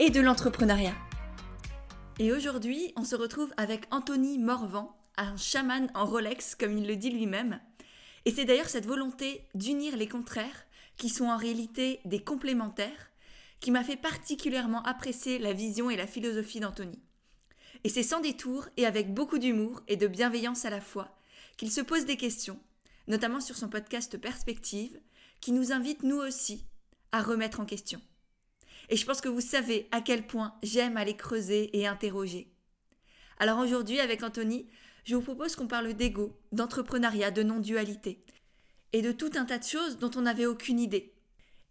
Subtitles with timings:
[0.00, 0.94] et de l'entrepreneuriat.
[2.18, 6.96] Et aujourd'hui, on se retrouve avec Anthony Morvan, un chaman en Rolex, comme il le
[6.96, 7.60] dit lui-même.
[8.24, 10.64] Et c'est d'ailleurs cette volonté d'unir les contraires,
[10.96, 13.10] qui sont en réalité des complémentaires,
[13.60, 16.98] qui m'a fait particulièrement apprécier la vision et la philosophie d'Anthony.
[17.84, 21.14] Et c'est sans détour et avec beaucoup d'humour et de bienveillance à la fois
[21.58, 22.58] qu'il se pose des questions,
[23.06, 24.98] notamment sur son podcast Perspective,
[25.42, 26.64] qui nous invite nous aussi
[27.12, 28.00] à remettre en question.
[28.90, 32.52] Et je pense que vous savez à quel point j'aime aller creuser et interroger.
[33.38, 34.68] Alors aujourd'hui, avec Anthony,
[35.04, 38.24] je vous propose qu'on parle d'ego, d'entrepreneuriat, de non-dualité,
[38.92, 41.14] et de tout un tas de choses dont on n'avait aucune idée.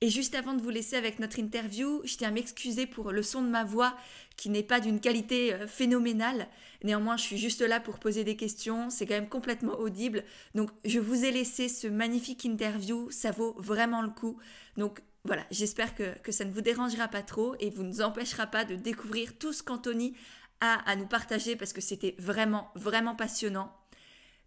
[0.01, 3.21] Et juste avant de vous laisser avec notre interview, je tiens à m'excuser pour le
[3.21, 3.97] son de ma voix
[4.37, 6.47] qui n'est pas d'une qualité euh, phénoménale.
[6.85, 8.89] Néanmoins, je suis juste là pour poser des questions.
[8.89, 10.23] C'est quand même complètement audible.
[10.55, 13.11] Donc, je vous ai laissé ce magnifique interview.
[13.11, 14.37] Ça vaut vraiment le coup.
[14.77, 18.01] Donc, voilà, j'espère que, que, ça ne vous dérangera pas trop et vous ne nous
[18.01, 20.15] empêchera pas de découvrir tout ce qu'Anthony
[20.61, 23.71] a à nous partager parce que c'était vraiment, vraiment passionnant.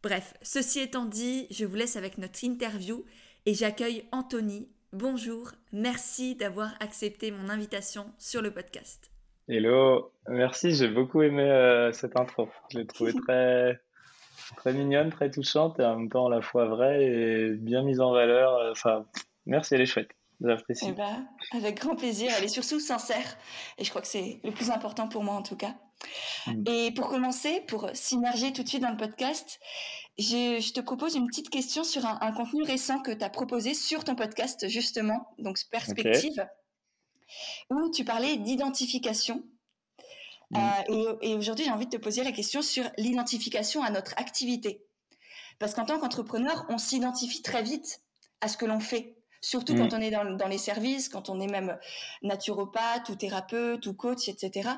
[0.02, 3.04] Bref, ceci étant dit, je vous laisse avec notre interview
[3.46, 4.68] et j'accueille Anthony.
[4.92, 9.10] Bonjour, merci d'avoir accepté mon invitation sur le podcast.
[9.48, 12.48] Hello, merci, j'ai beaucoup aimé euh, cette intro.
[12.70, 13.80] Je l'ai trouvée très,
[14.56, 18.00] très mignonne, très touchante et en même temps à la fois vraie et bien mise
[18.00, 18.70] en valeur.
[18.70, 19.06] Enfin,
[19.46, 20.10] merci, elle est chouette.
[20.44, 20.86] J'apprécie.
[20.88, 22.32] Eh ben, avec grand plaisir.
[22.36, 23.36] Elle est surtout sincère
[23.78, 25.74] et je crois que c'est le plus important pour moi en tout cas.
[26.46, 26.64] Mm.
[26.66, 29.60] Et pour commencer, pour s'immerger tout de suite dans le podcast,
[30.18, 34.04] je, te propose une petite question sur un, contenu récent que tu as proposé sur
[34.04, 36.46] ton podcast, justement, donc Perspective,
[37.70, 39.44] où tu parlais d'identification.
[40.50, 40.58] Mm.
[40.90, 44.84] Euh, et, aujourd'hui, j'ai envie de te poser la question sur l'identification à notre activité.
[45.58, 48.02] Parce qu'en tant qu'entrepreneur, on s'identifie très vite
[48.40, 49.16] à ce que l'on fait.
[49.42, 49.96] Surtout quand mm.
[49.96, 51.76] on est dans, dans, les services, quand on est même
[52.22, 54.70] naturopathe ou thérapeute ou coach, etc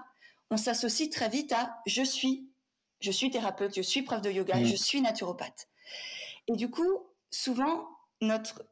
[0.51, 2.49] on s'associe très vite à je suis,
[3.01, 4.65] je suis thérapeute, je suis prof de yoga, mm.
[4.65, 5.69] je suis naturopathe.
[6.49, 7.89] Et du coup, souvent,
[8.21, 8.65] notre,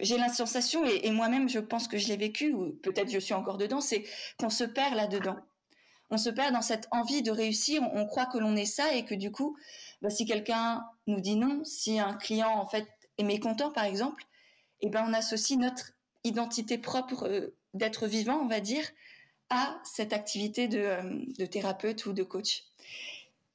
[0.00, 3.34] j'ai la sensation, et, moi-même, je pense que je l'ai vécu, ou peut-être je suis
[3.34, 4.04] encore dedans, c'est
[4.38, 5.36] qu'on se perd là-dedans.
[6.10, 9.04] On se perd dans cette envie de réussir, on, croit que l'on est ça, et
[9.04, 9.56] que du coup,
[10.00, 14.24] bah, si quelqu'un nous dit non, si un client, en fait, est mécontent, par exemple,
[14.80, 15.92] eh ben, on associe notre
[16.24, 18.84] identité propre euh, d'être vivant, on va dire,
[19.50, 21.02] à cette activité euh,
[21.38, 22.64] de, thérapeute ou de coach.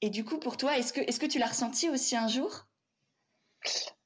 [0.01, 2.65] Et du coup, pour toi, est-ce que, est que tu l'as ressenti aussi un jour?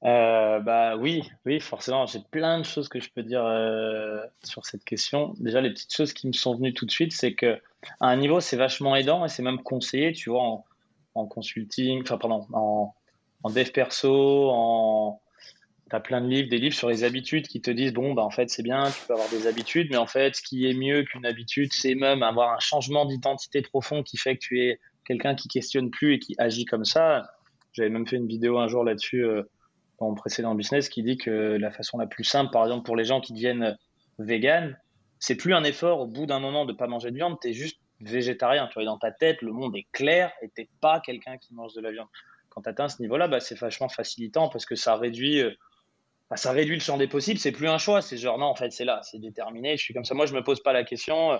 [0.04, 2.06] Euh, bah oui, oui, forcément.
[2.06, 5.34] J'ai plein de choses que je peux dire euh, sur cette question.
[5.40, 7.60] Déjà, les petites choses qui me sont venues tout de suite, c'est que
[8.00, 10.64] à un niveau, c'est vachement aidant et c'est même conseillé, tu vois, en,
[11.14, 12.94] en consulting, enfin pardon, en,
[13.42, 15.20] en dev perso, en,
[15.88, 18.22] tu as plein de livres, des livres sur les habitudes qui te disent bon, bah,
[18.22, 20.74] en fait, c'est bien, tu peux avoir des habitudes, mais en fait, ce qui est
[20.74, 24.80] mieux qu'une habitude, c'est même avoir un changement d'identité profond qui fait que tu es
[25.04, 27.30] quelqu'un qui questionne plus et qui agit comme ça.
[27.72, 29.42] J'avais même fait une vidéo un jour là-dessus euh,
[29.98, 32.96] dans mon précédent business qui dit que la façon la plus simple, par exemple, pour
[32.96, 33.76] les gens qui deviennent
[34.18, 34.76] vegan,
[35.18, 37.52] c'est plus un effort au bout d'un moment de pas manger de viande, tu es
[37.52, 38.68] juste végétarien.
[38.68, 41.74] Tu vois, dans ta tête, le monde est clair et t'es pas quelqu'un qui mange
[41.74, 42.08] de la viande.
[42.50, 45.52] Quand tu atteins ce niveau-là, bah, c'est vachement facilitant parce que ça réduit euh,
[46.30, 47.38] bah, ça réduit le champ des possibles.
[47.38, 48.02] C'est plus un choix.
[48.02, 49.76] C'est genre, non, en fait, c'est là, c'est déterminé.
[49.76, 50.14] Je suis comme ça.
[50.14, 51.32] Moi, je me pose pas la question.
[51.32, 51.38] Euh,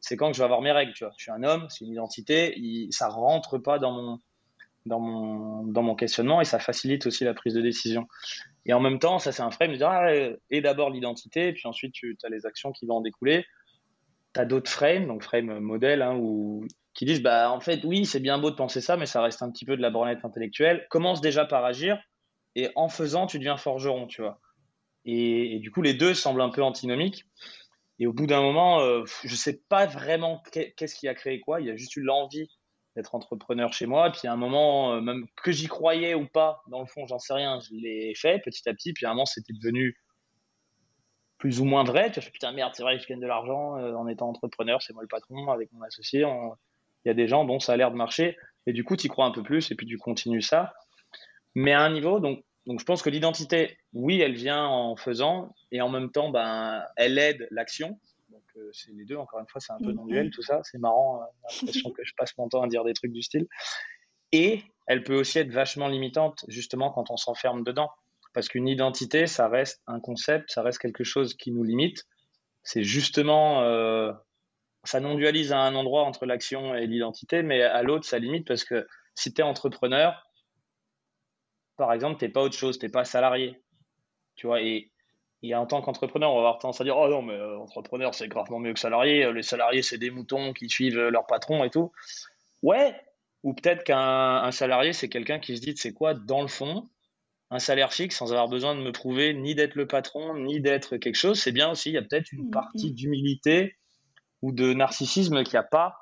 [0.00, 1.12] c'est quand que je vais avoir mes règles, tu vois.
[1.18, 2.54] Je suis un homme, c'est une identité.
[2.58, 4.18] Il, ça rentre pas dans mon,
[4.86, 8.08] dans mon, dans mon questionnement et ça facilite aussi la prise de décision.
[8.66, 10.10] Et en même temps, ça, c'est un frame de ah,
[10.50, 13.44] et d'abord l'identité, puis ensuite, tu as les actions qui vont en découler.
[14.34, 18.06] Tu as d'autres frames, donc frames modèles, hein, où, qui disent, bah, en fait, oui,
[18.06, 20.24] c'est bien beau de penser ça, mais ça reste un petit peu de la bornette
[20.24, 20.86] intellectuelle.
[20.88, 21.98] Commence déjà par agir
[22.56, 24.40] et en faisant, tu deviens forgeron, tu vois.
[25.04, 27.24] Et, du coup, les deux semblent un peu antinomiques.
[27.98, 31.60] Et au bout d'un moment, euh, je sais pas vraiment qu'est-ce qui a créé quoi.
[31.60, 32.48] Il y a juste eu l'envie
[32.96, 34.10] d'être entrepreneur chez moi.
[34.10, 37.18] Puis à un moment, euh, même que j'y croyais ou pas, dans le fond, j'en
[37.18, 38.92] sais rien, je l'ai fait petit à petit.
[38.92, 39.96] Puis à un moment, c'était devenu
[41.38, 42.10] plus ou moins vrai.
[42.10, 44.92] Tu vois, putain, merde, c'est vrai, je gagne de l'argent euh, en étant entrepreneur, c'est
[44.92, 46.20] moi le patron avec mon associé.
[46.20, 48.36] Il y a des gens, bon, ça a l'air de marcher.
[48.66, 50.72] Et du coup, tu y crois un peu plus et puis tu continues ça
[51.54, 55.54] mais à un niveau, donc, donc je pense que l'identité, oui, elle vient en faisant,
[55.72, 57.98] et en même temps, ben, elle aide l'action.
[58.30, 59.16] Donc, euh, c'est les deux.
[59.16, 60.60] Encore une fois, c'est un peu non-duel tout ça.
[60.64, 61.20] C'est marrant.
[61.48, 63.46] J'ai l'impression que je passe mon temps à dire des trucs du style.
[64.32, 67.90] Et elle peut aussi être vachement limitante, justement, quand on s'enferme dedans.
[68.32, 72.04] Parce qu'une identité, ça reste un concept, ça reste quelque chose qui nous limite.
[72.62, 74.12] C'est justement, euh,
[74.84, 78.64] ça non-dualise à un endroit entre l'action et l'identité, mais à l'autre, ça limite parce
[78.64, 78.86] que
[79.16, 80.29] si tu es entrepreneur,
[81.80, 83.58] par exemple, tu n'es pas autre chose, tu n'es pas salarié.
[84.36, 84.90] Tu vois, et,
[85.42, 88.14] et en tant qu'entrepreneur, on va avoir tendance à dire Oh non, mais euh, entrepreneur,
[88.14, 89.32] c'est gravement mieux que salarié.
[89.32, 91.90] Les salariés, c'est des moutons qui suivent leur patron et tout.
[92.62, 92.94] Ouais,
[93.44, 96.86] ou peut-être qu'un salarié, c'est quelqu'un qui se dit, c'est quoi, dans le fond,
[97.50, 100.98] un salaire fixe sans avoir besoin de me prouver ni d'être le patron, ni d'être
[100.98, 101.88] quelque chose, c'est bien aussi.
[101.88, 102.94] Il y a peut-être une mmh, partie mmh.
[102.94, 103.76] d'humilité
[104.42, 105.96] ou de narcissisme qu'il n'y a pas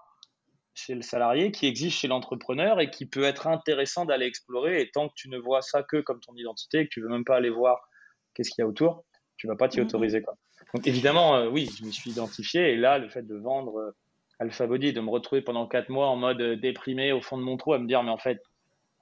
[0.78, 4.80] chez le salarié, qui existe chez l'entrepreneur et qui peut être intéressant d'aller explorer.
[4.80, 7.24] Et tant que tu ne vois ça que comme ton identité, que tu veux même
[7.24, 7.88] pas aller voir
[8.34, 9.04] qu'est-ce qu'il y a autour,
[9.36, 10.22] tu vas pas t'y mmh, autoriser.
[10.22, 10.34] Quoi.
[10.74, 12.72] Donc évidemment, euh, oui, je me suis identifié.
[12.72, 13.96] Et là, le fait de vendre euh,
[14.38, 17.42] Alpha Body, de me retrouver pendant quatre mois en mode euh, déprimé au fond de
[17.42, 18.42] mon trou, à me dire, mais en fait,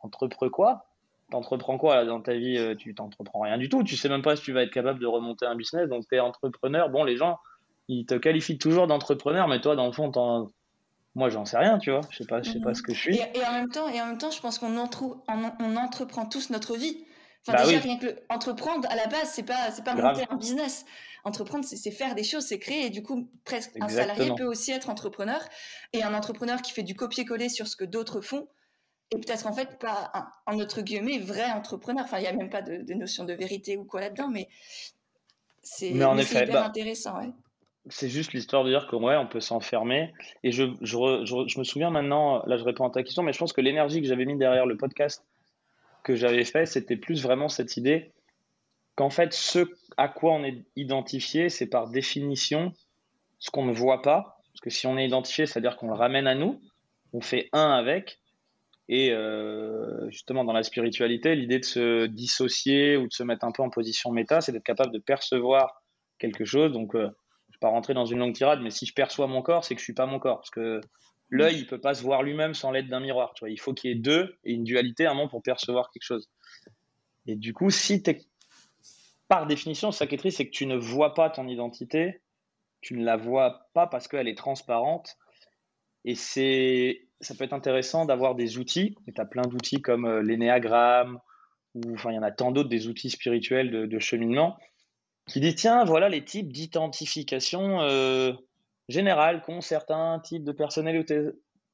[0.01, 0.87] entreprends quoi?
[1.31, 3.83] T'entreprends quoi dans ta vie euh, Tu t'entreprends rien du tout.
[3.83, 5.89] Tu sais même pas si tu vas être capable de remonter un business.
[5.89, 6.89] Donc, tu es entrepreneur.
[6.89, 7.39] Bon, les gens,
[7.89, 10.09] ils te qualifient toujours d'entrepreneur, mais toi, dans le fond,
[11.17, 12.03] moi, j'en sais rien, tu vois.
[12.11, 13.17] Je sais pas, je sais pas ce que je suis.
[13.17, 16.77] Et, en même temps, et en même temps, je pense qu'on on entreprend tous notre
[16.77, 17.07] vie.
[17.49, 20.37] Enfin, bah déjà, rien que entreprendre, à la base, c'est pas, c'est pas monter un
[20.37, 20.85] business.
[21.25, 22.85] Entreprendre, c'est faire des choses, c'est créer.
[22.87, 25.41] Et du coup, presque un salarié peut aussi être entrepreneur.
[25.95, 28.47] Et un entrepreneur qui fait du copier-coller sur ce que d'autres font,
[29.11, 32.05] et peut-être en fait pas un, en notre guillemets vrai entrepreneur.
[32.05, 34.51] Enfin, il n'y a même pas de, notion de vérité ou quoi là-dedans, mais
[35.63, 37.19] c'est hyper bah, intéressant.
[37.21, 37.33] Ouais.
[37.89, 40.13] C'est juste l'histoire de dire que ouais, on peut s'enfermer.
[40.43, 43.39] Et je, je, je, me souviens maintenant, là je réponds à ta question, mais je
[43.39, 45.25] pense que l'énergie que j'avais mis derrière le podcast
[46.03, 48.13] que j'avais fait, c'était plus vraiment cette idée
[48.97, 52.73] qu'en fait, ce à quoi on est identifié, c'est par définition
[53.39, 54.39] ce qu'on ne voit pas.
[54.53, 56.61] Parce que si on est identifié, c'est-à-dire qu'on le ramène à nous,
[57.13, 58.21] on fait un avec.
[58.89, 63.53] Et euh, justement, dans la spiritualité, l'idée de se dissocier ou de se mettre un
[63.53, 65.83] peu en position méta, c'est d'être capable de percevoir
[66.19, 66.73] quelque chose.
[66.73, 67.11] Donc, euh,
[67.57, 69.81] vais pas rentrer dans une longue tirade, mais si je perçois mon corps, c'est que
[69.81, 70.39] je suis pas mon corps.
[70.39, 70.81] Parce que
[71.31, 73.33] l'œil, il peut pas se voir lui-même sans l'aide d'un miroir.
[73.35, 73.51] Tu vois.
[73.51, 76.05] Il faut qu'il y ait deux et une dualité à un moment pour percevoir quelque
[76.05, 76.29] chose.
[77.27, 78.17] Et du coup, si tu
[79.29, 82.21] par définition, ce qui est triste, c'est que tu ne vois pas ton identité,
[82.81, 85.17] tu ne la vois pas parce qu'elle est transparente.
[86.05, 88.97] Et c'est, ça peut être intéressant d'avoir des outils.
[89.09, 91.19] Et tu as plein d'outils comme euh, l'énéagramme,
[91.75, 94.57] ou enfin, il y en a tant d'autres, des outils spirituels de, cheminement,
[95.27, 98.33] qui disent tiens, voilà les types d'identification euh,
[98.89, 101.21] générale qu'ont certains types de personnalités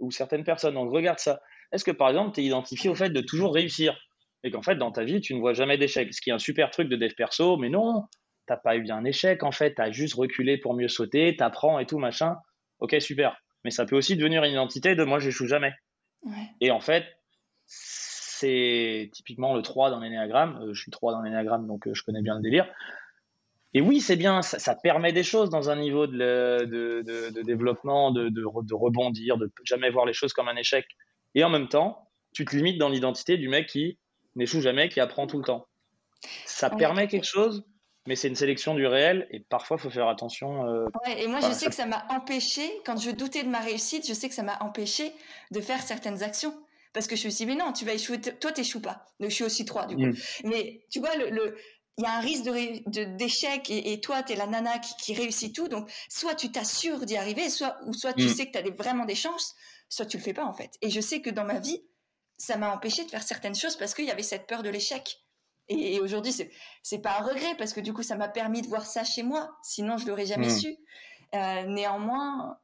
[0.00, 0.74] ou certaines personnes.
[0.74, 1.40] Donc regarde ça.
[1.72, 3.96] Est-ce que par exemple, tu es identifié au fait de toujours réussir
[4.44, 6.12] et qu'en fait, dans ta vie, tu ne vois jamais d'échec?
[6.12, 8.04] Ce qui est un super truc de dev perso, mais non,
[8.46, 11.42] t'as pas eu un échec en fait, tu as juste reculé pour mieux sauter, tu
[11.42, 12.36] apprends et tout, machin.
[12.80, 13.36] Ok, super.
[13.64, 15.72] Mais ça peut aussi devenir une identité de moi, j'échoue jamais.
[16.60, 17.04] Et en fait,
[17.66, 20.60] c'est typiquement le 3 dans l'énéagramme.
[20.62, 22.66] Euh, je suis 3 dans l'énéagramme, donc euh, je connais bien le délire.
[23.74, 28.28] Et oui, c'est bien, ça, permet des choses dans un niveau de, de, développement, de,
[28.28, 30.86] de, rebondir, de jamais voir les choses comme un échec.
[31.34, 33.98] Et en même temps, tu te limites dans l'identité du mec qui
[34.36, 35.66] n'échoue jamais, qui apprend tout le temps.
[36.44, 37.64] Ça permet quelque chose,
[38.06, 40.66] mais c'est une sélection du réel et parfois il faut faire attention.
[40.66, 43.60] Euh, ouais, et moi je sais que ça m'a empêché, quand je doutais de ma
[43.60, 45.12] réussite, je sais que ça m'a empêché
[45.50, 46.54] de faire certaines actions.
[46.92, 49.06] Parce que je me suis dit, mais non, tu vas échouer, toi t'échoues pas.
[49.18, 50.02] Donc je suis aussi trois du coup.
[50.02, 50.14] Mm.
[50.44, 51.56] Mais tu vois, le,
[51.98, 55.54] il y a un risque d'échec et, et, toi, tu es la nana qui, réussit
[55.54, 55.68] tout.
[55.68, 58.28] Donc, soit tu t'assures d'y arriver, soit, ou soit tu mm.
[58.28, 59.54] sais que tu as vraiment des chances,
[59.88, 60.72] soit tu le fais pas en fait.
[60.80, 61.82] Et je sais que dans ma vie,
[62.38, 65.18] ça m'a empêché de faire certaines choses parce qu'il y avait cette peur de l'échec.
[65.68, 66.50] Et, aujourd'hui, c'est
[66.82, 69.22] c'est pas un regret parce que du coup, ça m'a permis de voir ça chez
[69.22, 69.50] moi.
[69.62, 70.58] Sinon, je l'aurais jamais mm.
[70.58, 70.76] su.
[71.34, 72.58] Euh, néanmoins,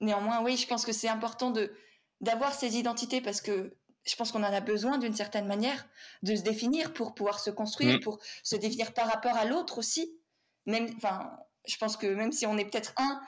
[0.00, 1.72] néanmoins, oui, je pense que c'est important de
[2.20, 5.86] d'avoir ces identités parce que je pense qu'on en a besoin d'une certaine manière
[6.22, 8.00] de se définir pour pouvoir se construire, mm.
[8.00, 10.18] pour se définir par rapport à l'autre aussi.
[10.66, 11.30] Même, enfin,
[11.66, 13.20] je pense que même si on est peut-être un,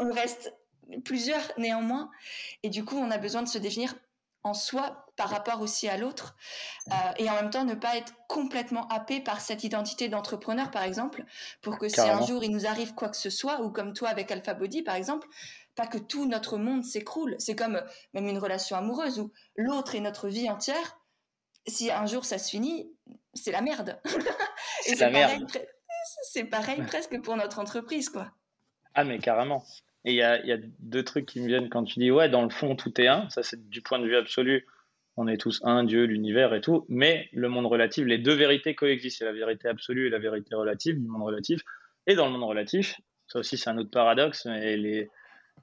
[0.00, 0.52] on reste
[1.04, 2.10] plusieurs néanmoins.
[2.62, 3.94] Et du coup, on a besoin de se définir
[4.42, 6.34] en soi par rapport aussi à l'autre
[6.90, 10.82] euh, et en même temps ne pas être complètement happé par cette identité d'entrepreneur par
[10.82, 11.26] exemple
[11.60, 14.08] pour que si un jour il nous arrive quoi que ce soit ou comme toi
[14.08, 15.28] avec Alpha Body par exemple
[15.74, 17.36] pas que tout notre monde s'écroule.
[17.38, 17.82] C'est comme euh,
[18.14, 20.98] même une relation amoureuse où l'autre est notre vie entière.
[21.66, 22.90] Si un jour ça se finit,
[23.34, 24.00] c'est la merde.
[24.82, 25.50] c'est la merde.
[26.22, 28.32] C'est pareil presque pour notre entreprise, quoi.
[28.94, 29.64] Ah, mais carrément.
[30.04, 32.28] Et il y a, y a, deux trucs qui me viennent quand tu dis, ouais,
[32.28, 33.28] dans le fond, tout est un.
[33.28, 34.66] Ça, c'est du point de vue absolu.
[35.16, 36.86] On est tous un, Dieu, l'univers et tout.
[36.88, 39.18] Mais le monde relatif, les deux vérités coexistent.
[39.18, 41.60] C'est la vérité absolue et la vérité relative du monde relatif.
[42.06, 45.10] Et dans le monde relatif, Ça aussi, c'est un autre paradoxe, les,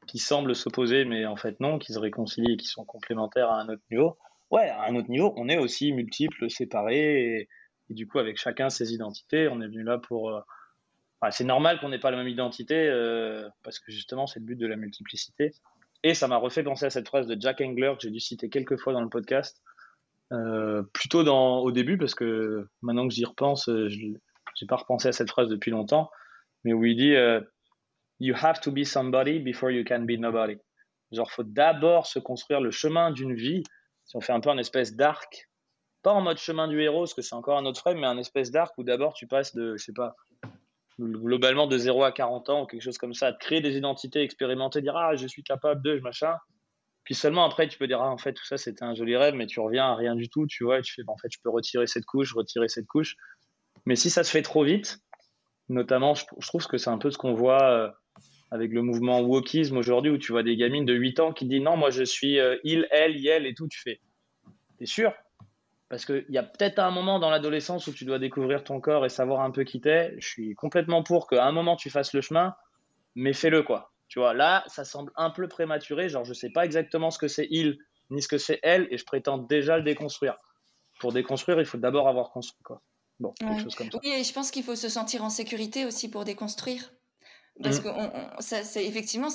[0.08, 3.62] qui semblent s'opposer, mais en fait non, qui se réconcilient et qui sont complémentaires à
[3.62, 4.18] un autre niveau.
[4.50, 7.50] Ouais, à un autre niveau, on est aussi multiples, séparés,
[7.90, 10.30] et, du coup, avec chacun ses identités, on est venu là pour.
[10.30, 10.40] Euh,
[11.32, 14.56] c'est normal qu'on n'ait pas la même identité, euh, parce que justement, c'est le but
[14.56, 15.54] de la multiplicité.
[16.04, 18.50] Et ça m'a refait penser à cette phrase de Jack Engler que j'ai dû citer
[18.50, 19.62] quelques fois dans le podcast,
[20.32, 25.10] euh, plutôt dans, au début, parce que maintenant que j'y repense, je n'ai pas repensé
[25.10, 26.12] à cette phrase depuis longtemps,
[26.64, 27.16] mais où il dit
[28.20, 30.58] You have to be somebody before you can be nobody.
[31.12, 33.64] Genre, faut d'abord se construire le chemin d'une vie.
[34.06, 35.50] Si on fait un peu un espèce d'arc,
[36.02, 38.18] pas en mode chemin du héros, parce que c'est encore un autre frame, mais un
[38.18, 40.16] espèce d'arc où d'abord tu passes de, je sais pas,
[41.00, 44.22] globalement de 0 à 40 ans ou quelque chose comme ça, de créer des identités,
[44.22, 46.36] expérimenter, dire ah je suis capable de, machin.
[47.04, 49.36] Puis seulement après tu peux dire ah en fait tout ça c'était un joli rêve,
[49.36, 51.38] mais tu reviens à rien du tout, tu vois, et tu fais en fait je
[51.44, 53.16] peux retirer cette couche, retirer cette couche.
[53.86, 54.98] Mais si ça se fait trop vite,
[55.70, 57.90] notamment je, je trouve que c'est un peu ce qu'on voit euh,
[58.52, 61.62] avec le mouvement wokisme aujourd'hui où tu vois des gamines de 8 ans qui disent
[61.62, 64.00] non, moi je suis euh, il, elle, yel et tout, tu fais.
[64.78, 65.14] T'es sûr?
[65.90, 69.06] Parce qu'il y a peut-être un moment dans l'adolescence où tu dois découvrir ton corps
[69.06, 70.16] et savoir un peu qui t'es.
[70.20, 72.56] Je suis complètement pour qu'à un moment tu fasses le chemin,
[73.16, 73.92] mais fais-le quoi.
[74.10, 76.08] Tu vois, là, ça semble un peu prématuré.
[76.08, 77.78] Genre, je sais pas exactement ce que c'est il
[78.10, 80.38] ni ce que c'est elle et je prétends déjà le déconstruire.
[81.00, 82.82] Pour déconstruire, il faut d'abord avoir construit quoi.
[83.20, 84.00] Bon, quelque chose comme ça.
[84.04, 86.92] Oui, et je pense qu'il faut se sentir en sécurité aussi pour déconstruire.
[87.62, 87.84] Parce mmh.
[87.84, 89.30] que c'est effectivement,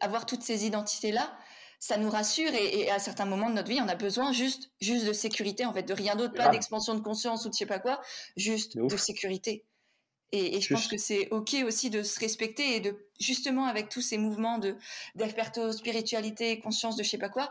[0.00, 1.36] avoir toutes ces identités-là,
[1.78, 5.06] ça nous rassure et, à certains moments de notre vie, on a besoin juste, juste
[5.06, 7.66] de sécurité, en fait, de rien d'autre, pas d'expansion de conscience ou de je sais
[7.66, 8.00] pas quoi,
[8.36, 9.64] juste de, sécurité.
[10.32, 14.02] Et, je pense que c'est ok aussi de se respecter et de justement avec tous
[14.02, 14.76] ces mouvements de
[15.72, 17.50] spiritualité, conscience de je sais pas quoi,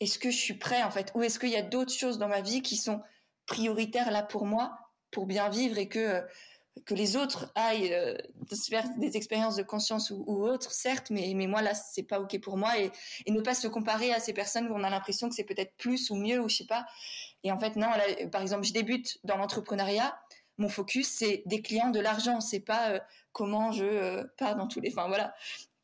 [0.00, 2.28] est-ce que je suis prêt en fait, ou est-ce qu'il y a d'autres choses dans
[2.28, 3.00] ma vie qui sont
[3.46, 4.78] prioritaires là pour moi
[5.14, 6.20] pour bien vivre et que euh,
[6.84, 8.16] que les autres aillent euh,
[8.50, 12.20] se faire des expériences de conscience ou, autres, certes, mais, mais moi là, c'est pas
[12.20, 12.90] ok pour moi et,
[13.26, 15.72] et, ne pas se comparer à ces personnes où on a l'impression que c'est peut-être
[15.76, 16.84] plus ou mieux ou je sais pas.
[17.42, 20.18] Et en fait, non, là, par exemple, je débute dans l'entrepreneuriat.
[20.58, 22.40] Mon focus, c'est des clients, de l'argent.
[22.40, 22.98] C'est pas euh,
[23.32, 24.90] comment je euh, pars dans tous les.
[24.90, 25.34] Enfin voilà.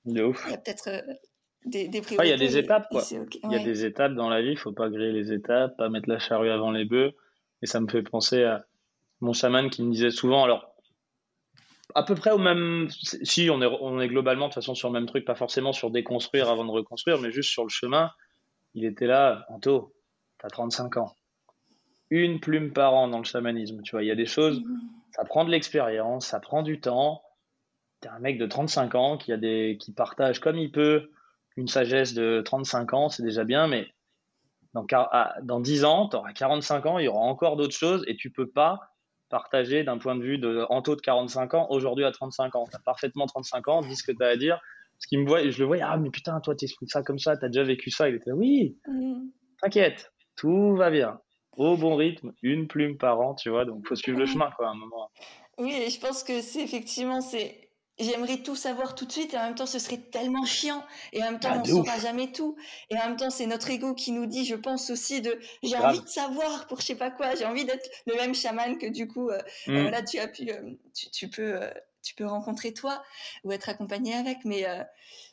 [0.07, 1.05] Il y a peut-être
[1.67, 2.35] des, des priorités.
[2.35, 3.03] il y a des étapes quoi.
[3.11, 4.53] Il y a des étapes dans la vie.
[4.53, 7.13] Il faut pas griller les étapes, pas mettre la charrue avant les bœufs.
[7.63, 8.65] Et ça me fait penser à
[9.21, 10.70] mon chaman qui me disait souvent, alors
[11.95, 12.89] à peu près au même.
[12.91, 15.73] Si, on est, on est globalement de toute façon sur le même truc, pas forcément
[15.73, 18.11] sur déconstruire avant de reconstruire, mais juste sur le chemin.
[18.75, 19.95] Il était là, Anto,
[20.39, 21.15] t'as 35 ans.
[22.11, 24.03] Une plume par an dans le chamanisme, tu vois.
[24.03, 24.63] Il y a des choses,
[25.13, 27.23] ça prend de l'expérience, ça prend du temps.
[28.01, 31.11] T'es un mec de 35 ans qui, a des, qui partage comme il peut
[31.57, 33.87] une sagesse de 35 ans, c'est déjà bien, mais
[34.73, 34.87] dans,
[35.43, 38.31] dans 10 ans, tu auras 45 ans, il y aura encore d'autres choses et tu
[38.31, 38.90] peux pas
[39.31, 42.65] partagé d'un point de vue de Anto de 45 ans, aujourd'hui à 35 ans.
[42.69, 44.61] Tu as parfaitement 35 ans, dis ce que tu as à dire.
[44.99, 47.37] Ce qui me voit, je le vois, ah, mais putain, toi, t'expliques ça comme ça,
[47.37, 48.09] tu as déjà vécu ça.
[48.11, 49.29] Il était, oui, mm.
[49.63, 51.19] t'inquiète, tout va bien.
[51.57, 54.69] Au bon rythme, une plume par an, tu vois, donc faut suivre le chemin, quoi,
[54.69, 55.11] à un moment.
[55.59, 57.70] Oui, je pense que c'est effectivement, c'est
[58.01, 61.23] j'aimerais tout savoir tout de suite et en même temps ce serait tellement chiant et
[61.23, 62.57] en même temps ah, on ne saura jamais tout
[62.89, 65.77] et en même temps c'est notre ego qui nous dit je pense aussi de j'ai
[65.77, 68.87] envie de savoir pour je sais pas quoi j'ai envie d'être le même chaman que
[68.87, 69.77] du coup euh, mm.
[69.77, 70.73] euh, là tu as pu euh,
[71.13, 71.61] tu, peux
[72.03, 73.03] tu peux rencontrer toi
[73.45, 74.65] ou être accompagné avec mais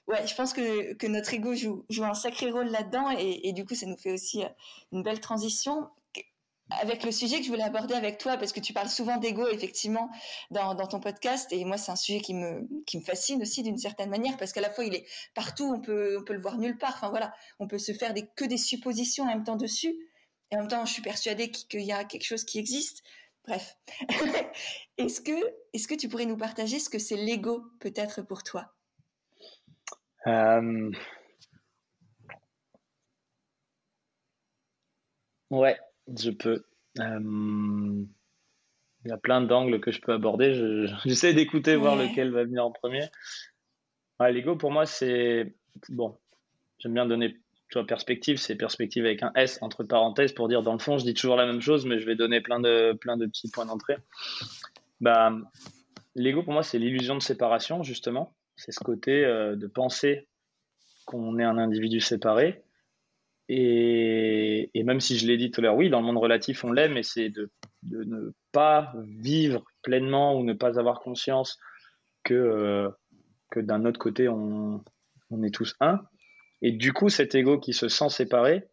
[0.08, 3.54] ouais je pense que, que notre ego joue, joue un sacré rôle là-dedans et, et,
[3.54, 4.44] du coup ça nous fait aussi
[4.92, 5.90] une belle transition
[6.70, 9.48] avec le sujet que je voulais aborder avec toi, parce que tu parles souvent d'ego,
[9.48, 10.10] effectivement,
[10.52, 13.78] dans, ton podcast, et moi, c'est un sujet qui me, qui me fascine aussi d'une
[13.78, 16.58] certaine manière, parce qu'à la fois, il est partout, on peut, on peut le voir
[16.58, 19.56] nulle part, enfin voilà, on peut se faire des, que des suppositions en même temps
[19.56, 19.96] dessus,
[20.52, 23.04] et en même temps, je suis persuadée qu'il y a quelque chose qui existe.
[23.46, 23.78] Bref.
[24.98, 25.32] est-ce que,
[25.74, 28.74] est-ce que tu pourrais nous partager ce que c'est l'ego, peut-être, pour toi?
[30.26, 30.92] Euh...
[35.50, 35.78] Ouais,
[36.16, 36.64] je peux.
[37.00, 38.04] Euh,
[39.06, 40.88] il y a plein d'angles que je peux aborder.
[41.06, 43.06] J'essaie d'écouter, voir lequel va venir en premier.
[44.20, 45.56] L'ego, pour moi, c'est.
[45.90, 46.18] Bon,
[46.80, 47.38] j'aime bien donner
[47.70, 48.38] tu vois, perspective.
[48.38, 51.36] C'est perspective avec un S entre parenthèses pour dire, dans le fond, je dis toujours
[51.36, 53.98] la même chose, mais je vais donner plein de, plein de petits points d'entrée.
[55.02, 55.36] Bah,
[56.16, 58.34] L'ego, pour moi, c'est l'illusion de séparation, justement.
[58.56, 60.28] C'est ce côté euh, de penser
[61.06, 62.64] qu'on est un individu séparé
[63.50, 66.72] et, même si je l'ai dit tout à l'heure, oui, dans le monde relatif, on
[66.72, 67.50] l'aime, mais c'est de,
[67.84, 71.58] ne pas vivre pleinement ou ne pas avoir conscience
[72.24, 72.90] que, euh,
[73.50, 74.84] que d'un autre côté, on,
[75.44, 76.02] est tous un.
[76.62, 78.68] Et du coup, cet ego qui se sent séparé,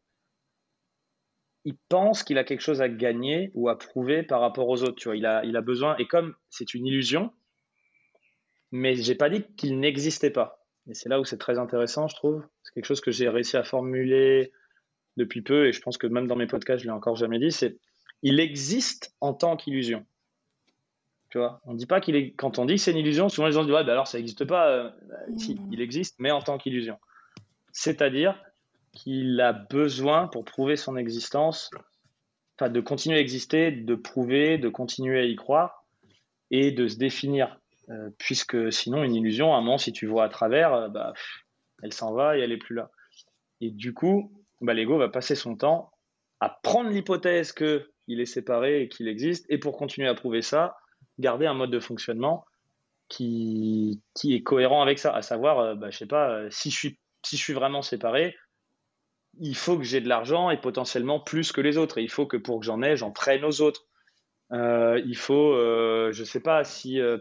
[1.65, 4.97] il pense qu'il a quelque chose à gagner ou à prouver par rapport aux autres.
[4.97, 7.33] Tu vois, il a, il a besoin, et comme c'est une illusion,
[8.73, 10.67] mais j'ai pas dit qu'il n'existait pas.
[10.89, 12.45] Et c'est là où c'est très intéressant, je trouve.
[12.63, 14.53] C'est quelque chose que j'ai réussi à formuler
[15.17, 17.53] depuis peu, et je pense que même dans mes podcasts, je l'ai encore jamais dit,
[17.53, 17.79] c'est
[18.23, 20.05] il existe en tant qu'illusion.
[21.31, 22.33] Tu vois, on dit pas qu'il est.
[22.33, 24.19] Quand on dit que c'est une illusion, souvent les gens disent ouais, bah alors ça
[24.19, 24.69] n'existe pas.
[24.71, 25.69] Euh, bah, si, mmh.
[25.73, 26.97] il existe, mais en tant qu'illusion.
[27.73, 28.41] C'est-à-dire
[28.93, 31.71] qu'il a besoin pour prouver son existence,
[32.57, 35.85] enfin de continuer à exister, de prouver, de continuer à y croire
[36.51, 37.59] et de se définir.
[37.91, 41.13] Euh, puisque sinon, une illusion, à un moment, si tu vois à travers, euh, bah,
[41.83, 42.91] elle s'en va et elle est plus là.
[43.61, 44.33] Et du coup,
[44.65, 45.91] bah, l'ego va passer son temps
[46.41, 50.77] à prendre l'hypothèse qu'il est séparé et qu'il existe, et pour continuer à prouver ça,
[51.19, 52.45] garder un mode de fonctionnement
[53.09, 56.99] qui, est cohérent avec ça, à savoir, euh, bah, je sais pas, si je suis
[57.25, 58.37] si je suis vraiment séparé,
[59.41, 61.99] il faut que j'ai de l'argent et potentiellement plus que les autres.
[61.99, 63.87] Et il faut que pour que j'en ai, j'en prenne aux autres.
[64.53, 67.19] Euh, il faut, euh, je sais pas si euh,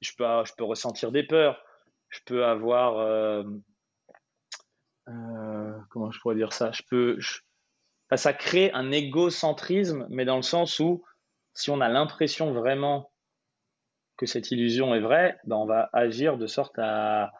[0.00, 1.62] je peux ressentir des peurs,
[2.08, 3.44] je peux avoir,
[5.90, 7.18] comment je pourrais dire ça, je peux,
[8.14, 11.04] ça crée un égocentrisme, mais dans le sens où
[11.54, 13.10] si on a l'impression vraiment
[14.16, 17.32] que cette illusion est vraie, ben on va agir de sorte à,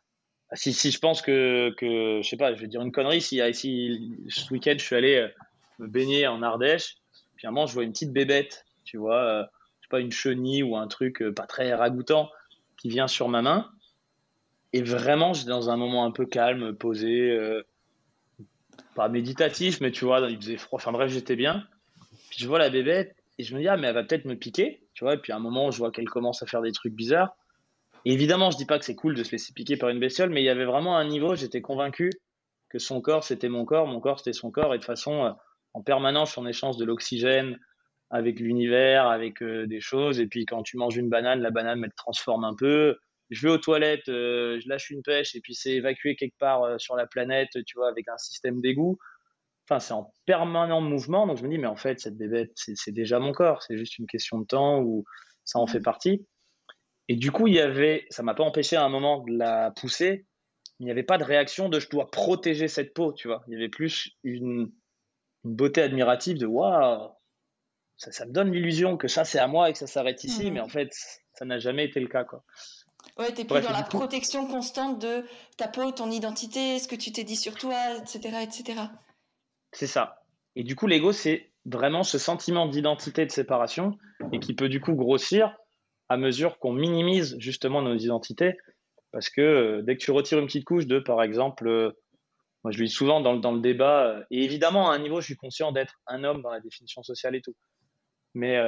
[0.53, 3.41] si, si je pense que, que, je sais pas, je vais dire une connerie, si,
[3.55, 5.29] si ce week-end je suis allé euh,
[5.79, 6.97] me baigner en Ardèche,
[7.37, 9.45] puis à un moment je vois une petite bébête, tu vois, euh,
[9.81, 12.31] je sais pas, une chenille ou un truc euh, pas très ragoûtant
[12.77, 13.71] qui vient sur ma main,
[14.73, 17.63] et vraiment j'étais dans un moment un peu calme, posé,
[18.95, 21.67] pas méditatif, mais tu vois, il faisait froid, enfin bref, j'étais bien.
[22.31, 24.35] Puis je vois la bébête et je me dis, ah, mais elle va peut-être me
[24.35, 26.73] piquer, tu vois, et puis à un moment je vois qu'elle commence à faire des
[26.73, 27.37] trucs bizarres.
[28.05, 30.41] Évidemment, je dis pas que c'est cool de se laisser piquer par une bestiole, mais
[30.41, 32.11] il y avait vraiment un niveau, j'étais convaincu
[32.69, 35.31] que son corps, c'était mon corps, mon corps, c'était son corps, et de façon, euh,
[35.75, 37.59] en permanence, on échange de l'oxygène
[38.11, 41.83] avec l'univers, avec euh, des choses, et puis quand tu manges une banane, la banane,
[41.83, 42.97] elle te transforme un peu.
[43.31, 46.81] Je vais aux toilettes, euh, je lâche une pêche, et puis c'est évacué quelque part
[46.81, 48.99] sur la planète, tu vois, avec un système d'égout.
[49.69, 52.93] Enfin, c'est en permanent mouvement, donc je me dis, mais en fait, cette bébête, c'est
[52.93, 55.05] déjà mon corps, c'est juste une question de temps où
[55.45, 56.27] ça en fait partie.
[57.09, 59.73] Et du coup, il y avait, ça m'a pas empêché à un moment de la
[59.73, 60.27] pousser,
[60.79, 63.43] il n'y avait pas de réaction de je dois protéger cette peau, tu vois.
[63.49, 64.71] Il y avait plus une,
[65.47, 67.11] beauté admirative de waouh,
[67.97, 70.47] ça, ça, me donne l'illusion que ça c'est à moi et que ça s'arrête ici,
[70.47, 70.55] mhm.
[70.55, 70.93] mais en fait,
[71.33, 72.45] ça n'a jamais été le cas, quoi.
[73.19, 75.25] Ouais, t'es plus dans la protection constante de
[75.57, 78.83] ta peau, ton identité, ce que tu t'es dit sur toi, etc., etc.
[79.73, 80.23] C'est ça.
[80.55, 83.99] Et du coup, l'ego, c'est vraiment ce sentiment d'identité de séparation
[84.33, 85.57] et qui peut du coup grossir
[86.09, 88.57] à mesure qu'on minimise justement nos identités.
[89.13, 91.93] Parce que euh, dès que tu retires une petite couche de, par exemple, euh,
[92.65, 95.21] moi je le dis souvent dans, dans le débat, euh, et évidemment à un niveau
[95.21, 97.55] je suis conscient d'être un homme dans la définition sociale et tout.
[98.35, 98.59] Mais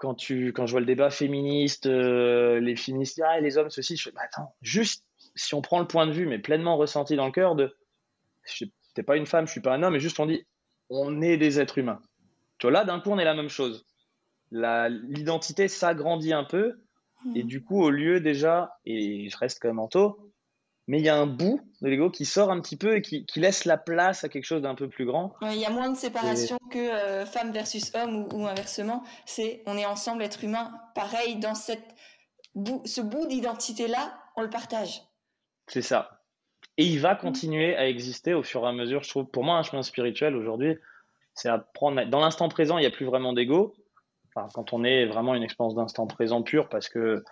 [0.00, 4.02] quand, tu, quand je vois le débat féministe, les féministes, ah, les hommes, ceci, je
[4.02, 5.04] fais, bah, attends, juste
[5.36, 7.76] si on prend le point de vue, mais pleinement ressenti dans le cœur de,
[8.94, 10.44] t'es pas une femme, je suis pas un homme, et juste on dit,
[10.88, 12.00] on est des êtres humains.
[12.58, 13.86] Tu vois, là, d'un coup, on est la même chose
[14.50, 16.80] l'identité s'agrandit un peu.
[17.24, 17.36] Hmm.
[17.36, 20.29] Et du coup, au lieu déjà, et je reste quand même en taux,
[20.90, 23.24] mais il y a un bout de l'ego qui sort un petit peu et qui,
[23.36, 25.34] laisse la place à quelque chose d'un peu plus grand.
[25.42, 29.04] Il y a moins de séparation que euh, femme versus homme ou, inversement.
[29.24, 30.72] C'est on est ensemble, être humain.
[30.96, 31.94] Pareil, dans cette
[32.86, 35.02] ce bout d'identité-là, on le partage.
[35.68, 36.22] C'est ça.
[36.76, 39.04] Et il va continuer à exister au fur et à mesure.
[39.04, 40.76] Je trouve, pour moi, un chemin spirituel aujourd'hui,
[41.34, 42.04] c'est apprendre.
[42.06, 43.76] Dans l'instant présent, il n'y a plus vraiment d'ego
[44.34, 47.22] quand on est vraiment une expérience d'instant présent pur, parce que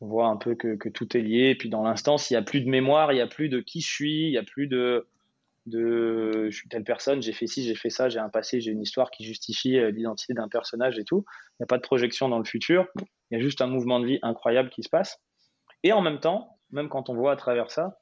[0.00, 1.50] on voit un peu que, tout est lié.
[1.50, 3.60] Et puis dans l'instant, s'il n'y a plus de mémoire, il n'y a plus de
[3.60, 5.06] qui je suis, il n'y a plus de,
[5.66, 8.70] de je suis telle personne, j'ai fait ci, j'ai fait ça, j'ai un passé, j'ai
[8.70, 11.24] une histoire qui justifie euh, l'identité d'un personnage et tout.
[11.52, 12.86] Il n'y a pas de projection dans le futur.
[13.30, 15.20] Il y a juste un mouvement de vie incroyable qui se passe.
[15.82, 17.98] Et en même temps, même quand on voit à travers ça,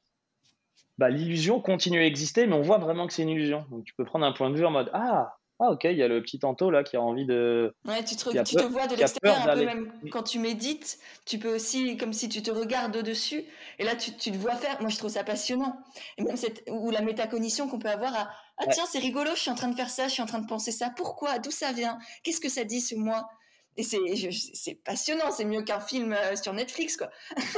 [0.97, 3.65] bah, l'illusion continue à exister, mais on voit vraiment que c'est une illusion.
[3.71, 6.03] Donc tu peux prendre un point de vue en mode Ah, ah ok, il y
[6.03, 7.75] a le petit Tanto là qui a envie de.
[7.85, 11.37] Ouais, tu te, tu te vois de l'extérieur un peu même quand tu médites, tu
[11.37, 13.43] peux aussi, comme si tu te regardes au-dessus,
[13.77, 14.79] et là tu, tu, te vois faire.
[14.79, 15.75] Moi je trouve ça passionnant.
[16.17, 19.41] Et même cette, ou la métacognition qu'on peut avoir à Ah tiens, c'est rigolo, je
[19.41, 21.51] suis en train de faire ça, je suis en train de penser ça, pourquoi, d'où
[21.51, 23.27] ça vient, qu'est-ce que ça dit sur moi?
[23.75, 27.09] Et c'est, passionnant, c'est mieux qu'un film euh, sur Netflix, quoi.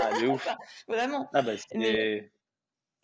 [0.01, 0.47] Ah, ouf.
[0.87, 1.29] vraiment.
[1.33, 2.31] Ah, bah, c'est,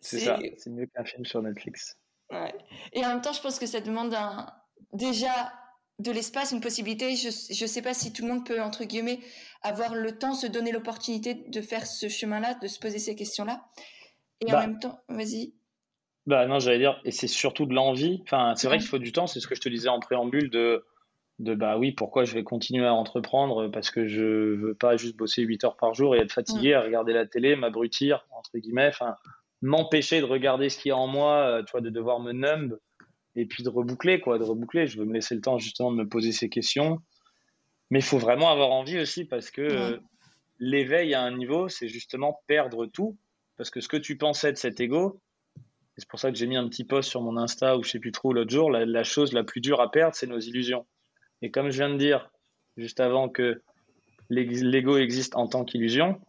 [0.00, 1.96] c'est ça, c'est mieux qu'un film sur Netflix.
[2.30, 2.54] Ouais.
[2.92, 4.46] Et en même temps, je pense que ça demande un,
[4.92, 5.52] déjà
[5.98, 7.16] de l'espace, une possibilité.
[7.16, 9.20] Je ne sais pas si tout le monde peut, entre guillemets,
[9.62, 13.64] avoir le temps, se donner l'opportunité de faire ce chemin-là, de se poser ces questions-là.
[14.40, 14.66] Et en bah.
[14.66, 15.54] même temps, vas-y.
[16.26, 18.20] Bah non, j'allais dire, et c'est surtout de l'envie.
[18.22, 20.50] Enfin, c'est vrai qu'il faut du temps, c'est ce que je te disais en préambule
[20.50, 20.84] de
[21.38, 23.68] de bah oui, pourquoi je vais continuer à entreprendre?
[23.68, 26.82] Parce que je veux pas juste bosser 8 heures par jour et être fatigué à
[26.82, 29.14] regarder la télé, m'abrutir, entre guillemets, enfin,
[29.62, 32.32] m'empêcher de regarder ce qu'il y a en moi, euh, tu vois, de devoir me
[32.32, 32.78] numb
[33.38, 34.88] et puis de reboucler, quoi, de reboucler.
[34.88, 36.98] Je veux me laisser le temps justement de me poser ces questions.
[37.90, 40.00] Mais il faut vraiment avoir envie aussi parce que
[40.58, 43.16] l'éveil à un niveau, c'est justement perdre tout.
[43.56, 45.20] Parce que ce que tu pensais de cet ego,
[45.96, 48.00] c'est pour ça que j'ai mis un petit post sur mon Insta ou je sais
[48.00, 50.86] plus trop l'autre jour, la chose la plus dure à perdre, c'est nos illusions.
[51.40, 52.30] Et comme je viens de dire
[52.76, 53.62] juste avant que
[54.30, 56.20] l'ego existe en tant qu'illusion,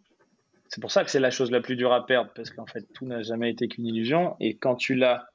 [0.68, 2.86] c'est pour ça que c'est la chose la plus dure à perdre, parce qu'en fait,
[2.94, 4.36] tout n'a jamais été qu'une illusion.
[4.40, 5.29] Et quand tu la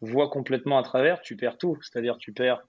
[0.00, 1.78] vois complètement à travers, tu perds tout.
[1.82, 2.62] C'est-à-dire, tu perds,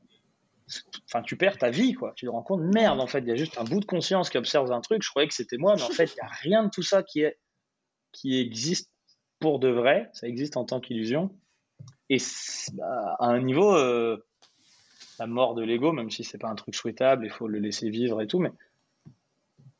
[1.06, 2.14] enfin, tu perds ta vie, quoi.
[2.16, 4.30] Tu te rends compte, merde, en fait, il y a juste un bout de conscience
[4.30, 5.04] qui observe un truc.
[5.04, 7.04] Je croyais que c'était moi, mais en fait, il n'y a rien de tout ça
[7.04, 7.38] qui, est,
[8.12, 8.92] qui existe
[9.40, 10.10] pour de vrai.
[10.14, 11.36] Ça existe en tant qu'illusion.
[12.10, 12.18] Et
[12.74, 14.18] bah, à un niveau, euh,
[15.20, 17.90] la mort de l'ego, même si c'est pas un truc souhaitable, il faut le laisser
[17.90, 18.52] vivre et tout, mais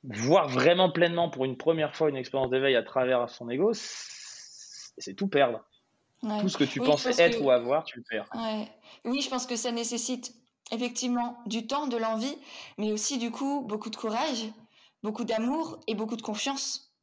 [0.04, 5.14] voir vraiment pleinement pour une première fois une expérience d'éveil à travers son ego, c'est
[5.14, 5.66] tout perdre.
[6.22, 8.30] Tout ce que tu pensais être ou avoir, tu le perds.
[9.06, 10.34] Oui, je pense que ça nécessite
[10.72, 12.38] effectivement du temps, de l'envie,
[12.78, 14.46] mais aussi du coup beaucoup de courage,
[15.04, 16.94] beaucoup d'amour et beaucoup de confiance.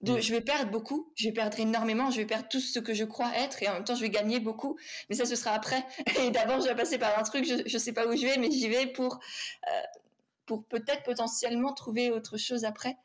[0.00, 0.20] De, mm.
[0.20, 3.04] Je vais perdre beaucoup, je vais perdre énormément, je vais perdre tout ce que je
[3.04, 4.78] crois être et en même temps je vais gagner beaucoup,
[5.10, 5.84] mais ça ce sera après.
[6.22, 8.38] Et d'abord je vais passer par un truc, je ne sais pas où je vais,
[8.38, 9.20] mais j'y vais pour
[9.68, 9.82] euh,
[10.46, 12.96] pour peut-être potentiellement trouver autre chose après.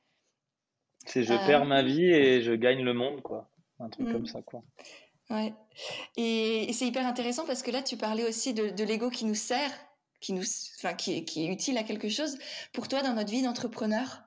[1.06, 3.50] C'est je perds ma euh, vie et je gagne le monde, quoi.
[3.80, 4.28] Un truc comme mm.
[4.28, 4.64] ça, quoi.
[5.30, 5.54] Ouais.
[6.18, 9.72] Et, c'est hyper intéressant parce que là, tu parlais aussi de, l'ego qui nous sert,
[10.22, 10.44] qui, nous,
[10.78, 12.38] enfin, qui, est utile à quelque chose.
[12.74, 14.24] Pour toi, dans notre vie d'entrepreneur,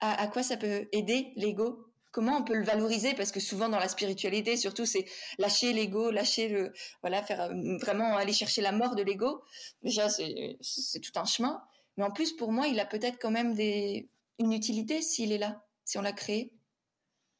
[0.00, 1.84] à, quoi ça peut aider l'ego?
[2.10, 3.14] Comment on peut le valoriser?
[3.14, 5.04] Parce que souvent dans la spiritualité, surtout, c'est
[5.38, 9.42] lâcher l'ego, lâcher le, voilà, faire euh, vraiment aller chercher la mort de l'ego.
[9.82, 11.62] Déjà, c'est tout un chemin.
[11.96, 15.62] Mais en plus, pour moi, il a peut-être quand même une utilité s'il est là,
[15.84, 16.52] si on l'a créé.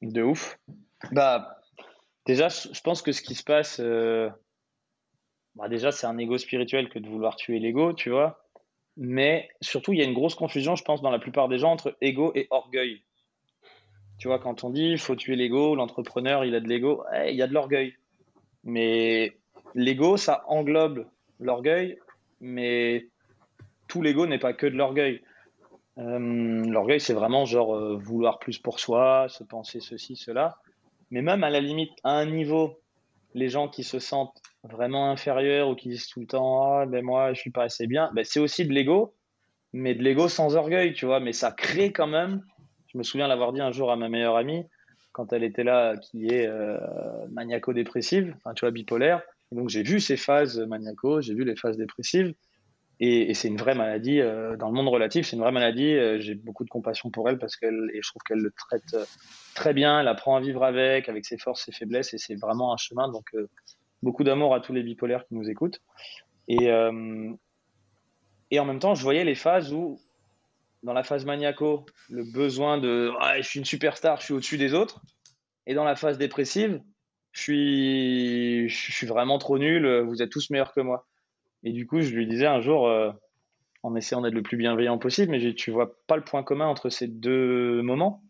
[0.03, 0.59] De ouf.
[1.13, 1.58] Bah,
[2.29, 4.29] déjà, je pense que ce qui se passe, euh,
[5.57, 8.45] bah, déjà, c'est un ego spirituel que de vouloir tuer l'ego, tu vois.
[8.97, 11.73] Mais surtout, il y a une grosse confusion, je pense, dans la plupart des gens
[11.73, 13.03] entre ego et orgueil.
[14.19, 17.35] Tu vois, quand on dit il faut tuer l'ego, l'entrepreneur, il a de l'ego, il
[17.35, 17.95] y a de l'orgueil.
[18.65, 19.39] Mais
[19.75, 21.07] l'ego, ça englobe
[21.39, 21.99] l'orgueil,
[22.41, 23.09] mais
[23.87, 25.23] tout l'ego n'est pas que de l'orgueil.
[25.99, 30.59] Euh, l'orgueil, c'est vraiment genre euh, vouloir plus pour soi, se penser ceci, cela.
[31.11, 32.81] Mais même à la limite, à un niveau,
[33.35, 37.05] les gens qui se sentent vraiment inférieurs ou qui disent tout le temps Ah, ben
[37.05, 39.15] moi, je suis pas assez bien, ben, c'est aussi de l'ego,
[39.73, 41.21] mais de l'ego sans orgueil, tu vois.
[41.21, 42.43] Mais ça crée quand même.
[42.87, 44.65] Je me souviens l'avoir dit un jour à ma meilleure amie,
[45.13, 46.79] quand elle était là, qui est euh,
[47.31, 49.23] maniaco-dépressive, enfin, tu vois, bipolaire.
[49.53, 52.35] donc, j'ai vu ces phases maniaco, j'ai vu les phases dépressives.
[53.01, 54.21] Et, c'est une vraie maladie.
[54.21, 55.95] Euh, dans le monde relatif, c'est une vraie maladie.
[55.95, 58.95] Euh, j'ai beaucoup de compassion pour elle parce qu'elle, et je trouve qu'elle le traite
[58.95, 59.05] euh,
[59.55, 60.01] très bien.
[60.01, 63.09] Elle apprend à vivre avec, avec ses forces, ses faiblesses, et c'est vraiment un chemin.
[63.09, 63.35] Donc,
[64.03, 65.81] beaucoup d'amour à tous les bipolaires qui nous écoutent.
[66.49, 66.71] Et,
[68.51, 70.01] et en même temps, je voyais les phases où,
[70.83, 74.59] dans la phase maniaco, le besoin de ah, je suis une superstar, je suis au-dessus
[74.59, 75.03] des autres.
[75.67, 76.81] Et dans la phase dépressive,
[77.33, 81.07] je suis, je suis vraiment trop nul, vous êtes tous meilleurs que moi.
[81.65, 83.11] Et du coup, je lui disais un jour, euh,
[83.83, 86.89] en essayant d'être le plus bienveillant possible, mais tu vois pas le point commun entre
[86.89, 88.23] ces deux moments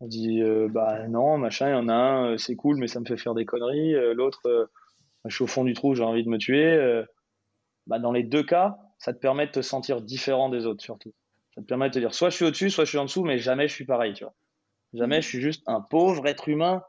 [0.00, 2.88] On dit, euh, bah non, machin, il y en a un, euh, c'est cool, mais
[2.88, 3.94] ça me fait faire des conneries.
[4.14, 4.68] L'autre,
[5.24, 7.04] je suis au fond du trou, j'ai envie de me tuer.
[7.86, 11.12] Bah, dans les deux cas, ça te permet de te sentir différent des autres, surtout.
[11.54, 13.24] Ça te permet de te dire, soit je suis au-dessus, soit je suis en dessous,
[13.24, 14.34] mais jamais je suis pareil, tu vois.
[14.92, 16.82] Jamais je suis juste un pauvre être humain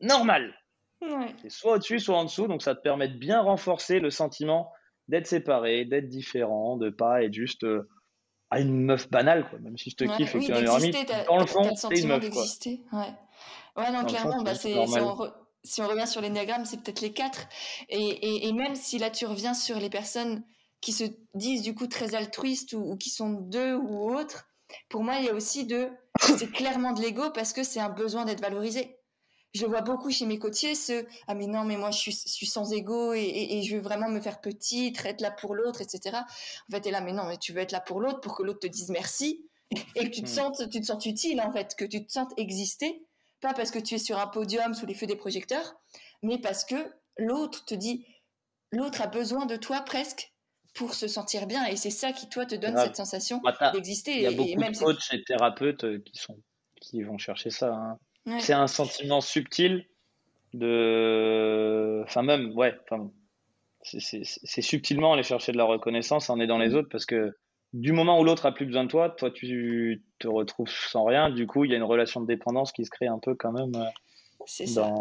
[0.00, 0.54] normal.
[1.02, 1.34] Ouais.
[1.48, 4.72] soit au-dessus, soit en dessous, donc ça te permet de bien renforcer le sentiment
[5.08, 7.88] d'être séparé, d'être différent, de pas être juste euh,
[8.50, 9.58] à une meuf banale, quoi.
[9.58, 10.92] Même si je te kiffe et que tu ami,
[11.26, 12.44] dans le fond, c'est une meuf, quoi.
[12.44, 13.14] Ouais.
[13.76, 14.86] ouais, non, clairement, bah, si, on
[15.64, 17.48] si, on revient sur l'énéagramme, c'est peut-être les quatre.
[17.88, 20.44] Et, et, et, même si là, tu reviens sur les personnes
[20.80, 24.46] qui se disent du coup très altruistes ou, ou qui sont deux ou autres,
[24.88, 25.88] pour moi, il y a aussi de,
[26.20, 28.95] c'est clairement de l'ego parce que c'est un besoin d'être valorisé
[29.54, 32.46] je vois beaucoup chez mes côtiers, ce ah mais non mais moi je suis, suis
[32.46, 36.18] sans ego et, je veux vraiment me faire petit, être là pour l'autre, etc.
[36.68, 38.36] En fait, tu es là mais non mais tu veux être là pour l'autre pour
[38.36, 39.46] que l'autre te dise merci
[39.94, 40.34] et que tu te hmm.
[40.34, 43.02] sentes tu te sens utile en fait, que tu te sentes exister,
[43.40, 45.74] pas parce que tu es sur un podium sous les feux des projecteurs,
[46.22, 48.06] mais parce que l'autre te dit
[48.72, 50.32] l'autre a besoin de toi presque
[50.74, 54.16] pour se sentir bien et c'est ça qui toi te donne cette sensation bah, d'exister.
[54.16, 56.38] Il y a beaucoup et même de coachs et thérapeutes euh, qui sont
[56.80, 57.72] qui vont chercher ça.
[57.72, 57.98] Hein.
[58.38, 59.86] C'est un sentiment subtil
[60.52, 62.02] de.
[62.04, 63.10] Enfin, même, ouais, enfin,
[63.82, 67.36] c'est subtilement aller chercher de la reconnaissance en aidant les autres parce que
[67.72, 71.30] du moment où l'autre a plus besoin de toi, toi tu te retrouves sans rien.
[71.30, 73.52] Du coup, il y a une relation de dépendance qui se crée un peu quand
[73.52, 73.74] même.
[73.76, 73.84] Euh,
[74.46, 74.92] c'est ça.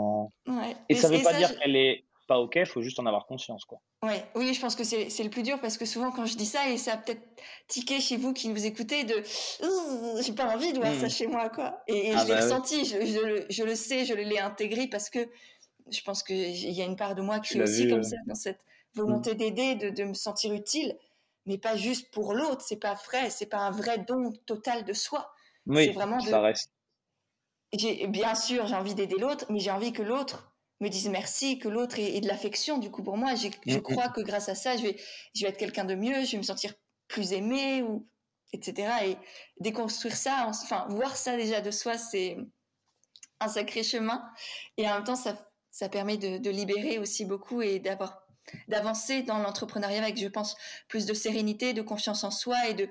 [0.89, 3.25] Et, ça ne veut pas dire qu'elle est pas ok, il faut juste en avoir
[3.25, 3.65] conscience.
[3.65, 3.79] Quoi.
[4.03, 6.45] Ouais, oui, je pense que c'est le plus dur parce que souvent quand je dis
[6.45, 7.21] ça, et ça a peut-être
[7.67, 9.23] tiqué chez vous qui nous écoutez, de
[10.21, 11.09] j'ai pas envie de voir ça hmm.
[11.09, 11.49] chez moi.
[11.49, 11.83] quoi.
[11.87, 15.19] Et, ah je l'ai bah ressenti, je, je, le sais, je l'ai intégré parce que
[15.91, 18.35] je pense qu'il y a une part de moi qui est aussi comme ça, dans
[18.35, 18.61] cette
[18.93, 19.37] volonté hmm.
[19.37, 20.97] d'aider, de, de, me sentir utile,
[21.45, 24.93] mais pas juste pour l'autre, c'est pas vrai, c'est pas un vrai don total de
[24.93, 25.31] soi.
[25.67, 26.71] Oui, vraiment ça reste.
[28.07, 31.67] Bien sûr, j'ai envie d'aider l'autre, mais j'ai envie que l'autre me dise merci, que
[31.67, 33.35] l'autre ait, de l'affection du coup pour moi.
[33.35, 33.81] Je mm, mm.
[33.81, 34.97] crois que grâce à ça, je vais,
[35.33, 36.73] je vais être quelqu'un de mieux, je vais me sentir
[37.07, 38.07] plus aimé, ou,
[38.53, 38.91] etc.
[39.05, 39.17] Et
[39.59, 42.37] déconstruire ça, enfin, voir ça déjà de soi, c'est
[43.39, 44.23] un sacré chemin.
[44.77, 45.37] Et en même temps, ça,
[45.71, 48.21] ça permet de, libérer aussi beaucoup et d'avoir
[48.67, 50.55] d'avancer dans l'entrepreneuriat avec, je pense,
[50.87, 52.87] plus de sérénité, de confiance en soi et de,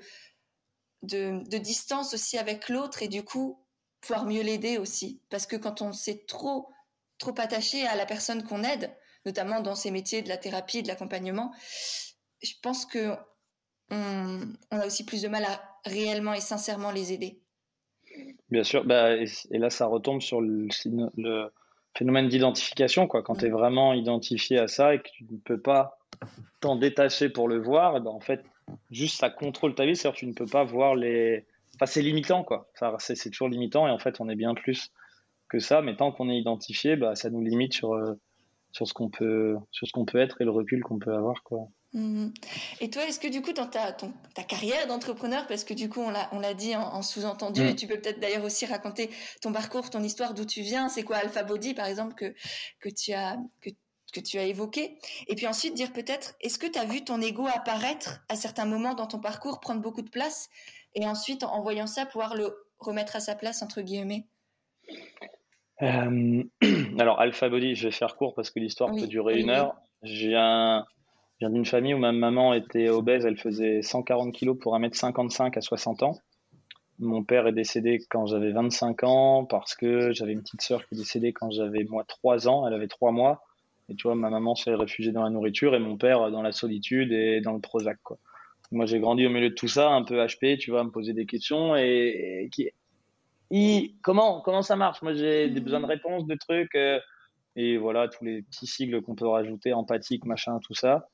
[1.03, 3.65] de, de distance aussi avec l'autre et du coup
[4.01, 5.21] pouvoir mieux l'aider aussi.
[5.31, 6.74] Parce que quand on sait trop
[7.19, 8.91] trop attaché à la personne qu'on aide,
[9.25, 11.53] notamment dans ces métiers de la thérapie, de l'accompagnement,
[12.43, 13.15] je pense que
[13.91, 17.41] on, a aussi plus de mal à réellement et sincèrement les aider.
[18.51, 20.69] Bien sûr, bah, et, là ça retombe sur le,
[21.97, 23.07] phénomène d'identification.
[23.07, 23.23] Quoi.
[23.23, 23.53] Quand tu es mm.
[23.53, 25.99] vraiment identifié à ça et que tu ne peux pas
[26.61, 28.45] t'en détacher pour le voir, ben, en fait,
[28.91, 31.47] juste ça contrôle ta vie, c'est-à-dire que tu ne peux pas voir les...
[31.77, 32.69] Enfin, c'est limitant, quoi.
[32.99, 34.93] C'est toujours limitant et en fait, on est bien plus
[35.55, 38.15] que ça, mais tant qu'on est identifié, bah, ça nous limite sur, euh,
[38.73, 41.45] sur ce qu'on peut, sur ce qu'on peut être et le recul qu'on peut avoir.
[41.45, 41.69] Quoi.
[41.93, 42.35] Mhm.
[42.81, 46.01] Et toi, est-ce que du coup, dans ta, ta carrière d'entrepreneur, parce que du coup,
[46.01, 47.67] on l'a, dit en, sous-entendu, mm.
[47.67, 51.05] et tu peux peut-être d'ailleurs aussi raconter ton parcours, ton histoire, d'où tu viens, c'est
[51.05, 52.35] quoi Alpha Body, par exemple, que,
[52.81, 53.71] que, tu as, que,
[54.13, 54.99] que tu as évoqué.
[55.29, 58.67] Et puis ensuite, dire peut-être, est-ce que tu as vu ton ego apparaître à certains
[58.67, 60.49] moments dans ton parcours, prendre beaucoup de place,
[60.97, 64.27] et ensuite, en voyant ça, pouvoir le remettre à sa place, entre guillemets?
[65.83, 66.43] Euh,
[66.99, 69.75] alors, Alpha Body, je vais faire court parce que l'histoire peut durer une heure.
[70.03, 70.85] Je viens,
[71.41, 76.03] d'une famille où ma maman était obèse, elle faisait 140 kg pour 1m55 à 60
[76.03, 76.19] ans.
[77.01, 80.95] Mon père est décédé quand j'avais 25 ans parce que j'avais une petite sœur qui
[80.95, 83.43] est décédée quand j'avais moi 3 ans, elle avait 3 mois.
[83.89, 86.53] Et tu vois, ma maman s'est réfugiée dans la nourriture et mon père dans la
[86.53, 87.99] solitude et dans le Prozac.
[88.03, 88.19] Quoi.
[88.71, 91.13] Moi, j'ai grandi au milieu de tout ça, un peu HP, tu vois, me poser
[91.13, 92.71] des questions et, et qui,
[94.03, 95.03] comment, comment ça marche?
[95.03, 96.75] Moi, j'ai des besoins de réponses, de trucs.
[96.75, 96.99] Euh,
[97.57, 101.09] et voilà, tous les petits sigles qu'on peut rajouter, empathique, machin, tout ça.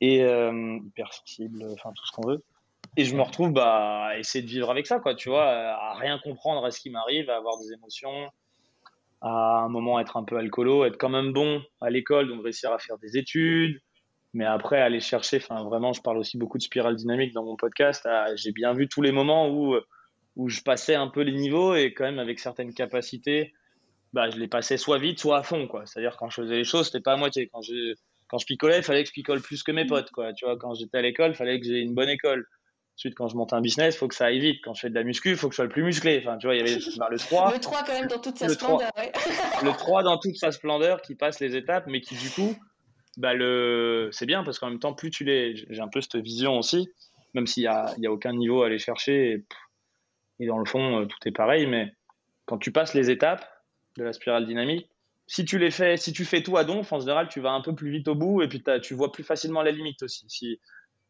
[0.00, 2.42] Et euh, hypersensible, enfin, tout ce qu'on veut.
[2.96, 5.94] Et je me retrouve bah, à essayer de vivre avec ça, quoi, tu vois, à
[5.94, 8.28] rien comprendre à ce qui m'arrive, à avoir des émotions,
[9.20, 12.72] à un moment être un peu alcoolo, être quand même bon à l'école, donc réussir
[12.72, 13.80] à faire des études,
[14.32, 17.56] mais après aller chercher, enfin vraiment, je parle aussi beaucoup de spirale dynamique dans mon
[17.56, 18.06] podcast,
[18.36, 19.76] j'ai bien vu tous les moments où
[20.36, 23.52] où je passais un peu les niveaux et quand même avec certaines capacités,
[24.12, 25.86] bah, je les passais soit vite, soit à fond, quoi.
[25.86, 27.48] C'est-à-dire quand je faisais les choses, c'était pas à moitié.
[27.52, 27.94] Quand je,
[28.28, 30.32] quand je picolais, il fallait que je picole plus que mes potes, quoi.
[30.32, 32.46] Tu vois, quand j'étais à l'école, il fallait que j'ai une bonne école.
[32.96, 34.60] Ensuite, quand je monte un business, il faut que ça aille vite.
[34.62, 36.22] Quand je fais de la muscu, il faut que je sois le plus musclé.
[36.24, 37.52] Enfin, tu vois, il y avait bah, le 3.
[37.52, 38.90] Le 3 quand même dans toute sa splendeur,
[39.64, 42.56] Le 3 dans toute sa splendeur qui passe les étapes, mais qui du coup,
[43.16, 44.10] bah, le...
[44.12, 46.88] c'est bien parce qu'en même temps, plus tu l'es, j'ai un peu cette vision aussi,
[47.34, 49.32] même s'il n'y a, y a aucun niveau à aller chercher.
[49.32, 49.44] Et,
[50.40, 51.92] et dans le fond, euh, tout est pareil, mais
[52.46, 53.46] quand tu passes les étapes
[53.96, 54.90] de la spirale dynamique,
[55.26, 57.62] si tu les fais, si tu fais tout à donf, en général, tu vas un
[57.62, 60.26] peu plus vite au bout et puis tu vois plus facilement la limite aussi.
[60.28, 60.60] Si,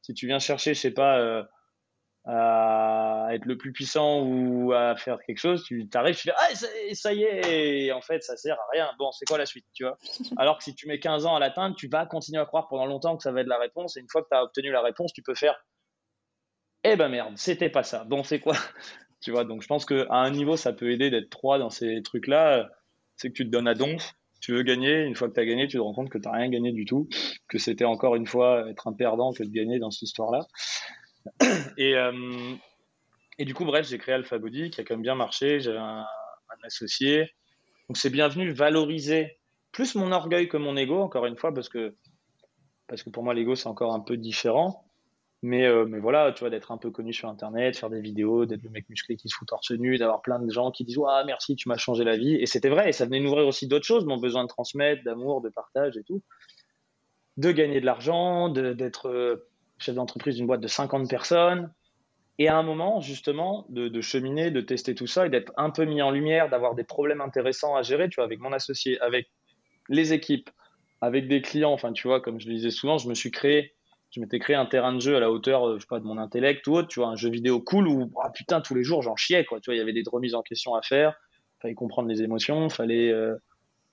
[0.03, 1.43] si tu viens chercher, je sais pas, euh,
[2.27, 6.55] à être le plus puissant ou à faire quelque chose, tu arrives, tu fais ah
[6.95, 8.91] ça, y est, et en fait ça sert à rien.
[8.99, 9.99] Bon, c'est quoi la suite, tu vois?
[10.39, 12.87] Alors que si tu mets 15 ans à l'atteindre, tu vas continuer à croire pendant
[12.87, 14.81] longtemps que ça va être la réponse et une fois que tu as obtenu la
[14.81, 15.57] réponse, tu peux faire
[16.87, 18.05] eh ben merde, c'était pas ça.
[18.05, 18.57] Bon, c'est quoi?
[19.25, 22.03] Tu vois, donc je pense qu'à un niveau, ça peut aider d'être trois dans ces
[22.03, 22.69] trucs-là.
[23.17, 25.03] C'est que tu te donnes à donf, tu veux gagner.
[25.03, 26.73] Une fois que tu as gagné, tu te rends compte que tu n'as rien gagné
[26.73, 27.09] du tout,
[27.49, 30.47] que c'était encore une fois être un perdant que de gagner dans cette histoire-là.
[31.79, 32.55] Et, euh,
[33.39, 35.59] et du coup, bref, j'ai créé Alpha Body qui a quand même bien marché.
[35.59, 36.05] J'avais un,
[36.63, 37.31] associé.
[37.89, 39.39] Donc c'est bienvenu valoriser
[39.73, 41.97] plus mon orgueil que mon ego, encore une fois, parce que,
[42.87, 44.85] parce que pour moi, l'ego, c'est encore un peu différent.
[45.47, 48.47] Mais, euh, mais voilà, tu vois, d'être un peu connu sur Internet, faire des vidéos,
[48.47, 50.99] d'être le mec musclé qui se fout torse nu, d'avoir plein de gens qui disent
[51.07, 52.37] Ah, merci, tu m'as changé la vie.
[52.37, 55.43] Et c'était vrai, et ça venait nourrir aussi d'autres choses, mon besoin de transmettre, d'amour,
[55.43, 56.23] de partage et tout.
[57.37, 61.71] De gagner de l'argent, d'être euh, chef d'entreprise d'une boîte de 50 personnes.
[62.39, 65.69] Et à un moment, justement, de, de cheminer, de tester tout ça et d'être un
[65.69, 68.99] peu mis en lumière, d'avoir des problèmes intéressants à gérer, tu vois, avec mon associé,
[69.03, 69.29] avec
[69.91, 70.49] les équipes,
[71.03, 71.73] avec des clients.
[71.73, 73.75] Enfin, tu vois, comme je le disais souvent, je me suis créé
[74.15, 76.05] je m'étais créé un terrain de jeu à la hauteur, euh, je sais pas, de
[76.05, 78.85] mon intellect ou autre, tu vois, un jeu vidéo cool où, ah, putain, tous les
[78.85, 79.61] jours, j'en chiais, quoi.
[79.61, 81.15] Tu vois, il y avait des remises en question à faire,
[81.61, 83.35] fallait comprendre les émotions, fallait, euh,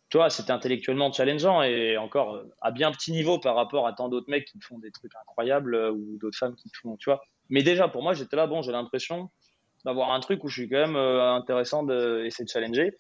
[0.10, 3.94] tu vois, c'était intellectuellement challengeant et encore euh, à bien petit niveau par rapport à
[3.94, 7.24] tant d'autres mecs qui font des trucs incroyables ou d'autres femmes qui font, tu vois.
[7.50, 9.32] Mais déjà, pour moi, j'étais là, bon, j'ai l'impression
[9.86, 12.96] d'avoir un truc où je suis quand même intéressant d'essayer de challenger.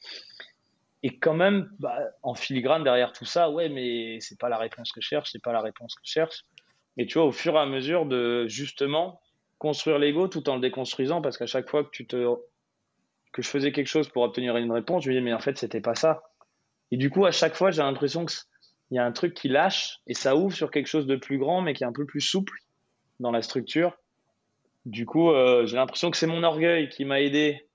[1.03, 4.91] Et quand même, bah, en filigrane derrière tout ça, ouais, mais c'est pas la réponse
[4.91, 6.45] que je cherche, c'est pas la réponse que je cherche.
[6.97, 9.21] Et tu vois, au fur et à mesure de justement
[9.57, 12.35] construire l'ego tout en le déconstruisant, parce qu'à chaque fois que tu te
[13.31, 15.57] que je faisais quelque chose pour obtenir une réponse, je me disais mais en fait
[15.57, 16.23] c'était pas ça.
[16.91, 18.33] Et du coup, à chaque fois, j'ai l'impression que
[18.91, 21.37] il y a un truc qui lâche et ça ouvre sur quelque chose de plus
[21.37, 22.57] grand, mais qui est un peu plus souple
[23.21, 23.97] dans la structure.
[24.85, 27.65] Du coup, euh, j'ai l'impression que c'est mon orgueil qui m'a aidé,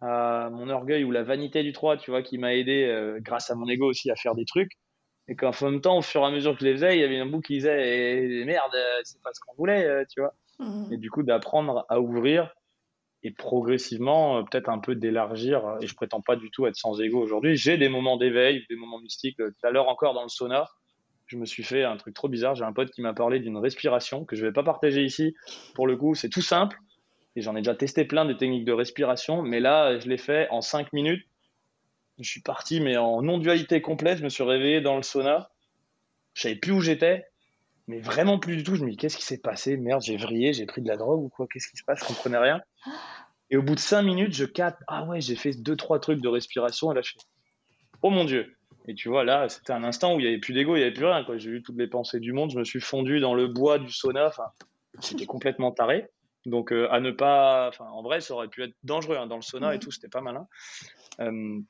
[0.00, 3.50] à mon orgueil ou la vanité du 3, tu vois, qui m'a aidé euh, grâce
[3.50, 4.72] à mon ego aussi à faire des trucs.
[5.28, 7.04] Et qu'en même temps, au fur et à mesure que je les faisais, il y
[7.04, 10.34] avait un bout qui disait eh, merde, c'est pas ce qu'on voulait, euh, tu vois.
[10.58, 10.92] Mhm.
[10.92, 12.54] Et du coup, d'apprendre à ouvrir
[13.22, 15.78] et progressivement, euh, peut-être un peu d'élargir.
[15.80, 17.56] Et je prétends pas du tout être sans ego aujourd'hui.
[17.56, 19.40] J'ai des moments d'éveil, des moments mystiques.
[19.40, 20.68] Euh, tout à l'heure encore dans le sauna,
[21.26, 22.54] je me suis fait un truc trop bizarre.
[22.54, 25.34] J'ai un pote qui m'a parlé d'une respiration que je vais pas partager ici.
[25.74, 26.76] Pour le coup, c'est tout simple.
[27.34, 29.42] Et j'en ai déjà testé plein de techniques de respiration.
[29.42, 31.24] Mais là, je l'ai fait en 5 minutes
[32.18, 34.18] je suis parti, mais en non-dualité complète.
[34.18, 35.50] Je me suis réveillé dans le sauna.
[36.34, 37.26] Je savais plus où j'étais,
[37.86, 38.76] mais vraiment plus du tout.
[38.76, 39.76] Je me dis, qu'est-ce qui s'est passé?
[39.76, 41.46] Merde, j'ai vrillé, j'ai pris de la drogue ou quoi?
[41.46, 42.00] Qu'est-ce qui se passe?
[42.00, 42.60] Je comprenais rien.
[43.50, 46.20] Et au bout de cinq minutes, je capte, ah ouais, j'ai fait deux, trois trucs
[46.20, 46.92] de respiration.
[46.92, 47.18] Et là, je fais,
[48.02, 48.56] oh mon Dieu.
[48.86, 50.84] Et tu vois, là, c'était un instant où il n'y avait plus d'ego, il n'y
[50.84, 51.24] avait plus rien.
[51.36, 52.50] J'ai eu toutes les pensées du monde.
[52.50, 54.26] Je me suis fondu dans le bois du sauna.
[54.26, 54.46] Enfin,
[55.00, 56.08] c'était complètement taré.
[56.46, 57.68] Donc, euh, à ne pas.
[57.68, 60.08] Enfin, en vrai, ça aurait pu être dangereux hein, dans le sauna et tout, c'était
[60.08, 60.46] pas malin.
[61.20, 61.60] Euh,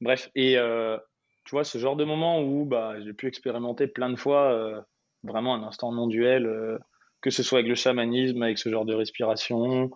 [0.00, 0.98] Bref, et euh,
[1.44, 4.80] tu vois, ce genre de moment où bah, j'ai pu expérimenter plein de fois euh,
[5.22, 6.78] vraiment un instant non duel, euh,
[7.20, 9.90] que ce soit avec le chamanisme, avec ce genre de respiration,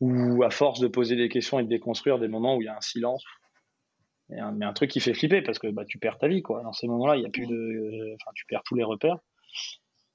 [0.00, 2.68] ou à force de poser des questions et de déconstruire des moments où il y
[2.68, 3.24] a un silence.
[4.28, 6.62] mais un truc qui fait flipper parce que bah, tu perds ta vie, quoi.
[6.62, 8.16] Dans ces moments-là, il y a plus de.
[8.34, 9.18] Tu perds tous les repères.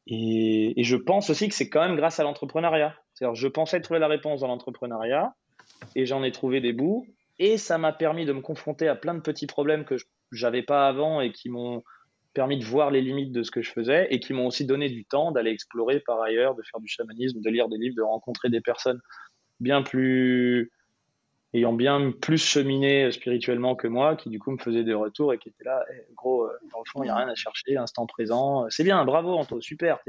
[0.08, 2.96] Et, et je pense aussi que c'est quand même grâce à l'entrepreneuriat.
[3.14, 5.34] C'est-à-dire, je pensais trouver la réponse dans l'entrepreneuriat
[5.96, 7.06] et j'en ai trouvé des bouts.
[7.40, 9.96] Et ça m'a permis de me confronter à plein de petits problèmes que
[10.32, 11.84] j'avais pas avant et qui m'ont
[12.34, 14.90] permis de voir les limites de ce que je faisais et qui m'ont aussi donné
[14.90, 18.02] du temps d'aller explorer par ailleurs, de faire du chamanisme, de lire des livres, de
[18.02, 19.00] rencontrer des personnes
[19.60, 20.72] bien plus
[21.54, 25.38] ayant bien plus cheminé spirituellement que moi, qui du coup me faisaient des retours et
[25.38, 27.78] qui étaient là, eh, gros, euh, dans le fond, il n'y a rien à chercher,
[27.78, 30.00] instant présent, c'est bien, bravo Anto, super,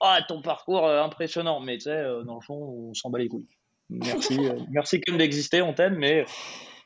[0.00, 3.18] oh, ton parcours euh, impressionnant, mais tu sais, euh, dans le fond, on s'en bat
[3.18, 3.46] les couilles.
[3.90, 6.24] Merci, euh, merci quand même d'exister, on t'aime, mais,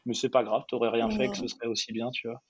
[0.05, 2.43] mais c'est pas grave, t'aurais rien fait que ce serait aussi bien, tu vois.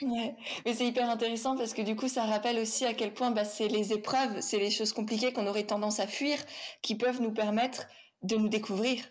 [0.00, 0.34] Ouais.
[0.64, 3.44] Mais c'est hyper intéressant parce que du coup, ça rappelle aussi à quel point bah,
[3.44, 6.38] c'est les épreuves, c'est les choses compliquées qu'on aurait tendance à fuir
[6.82, 7.86] qui peuvent nous permettre
[8.22, 9.02] de nous découvrir.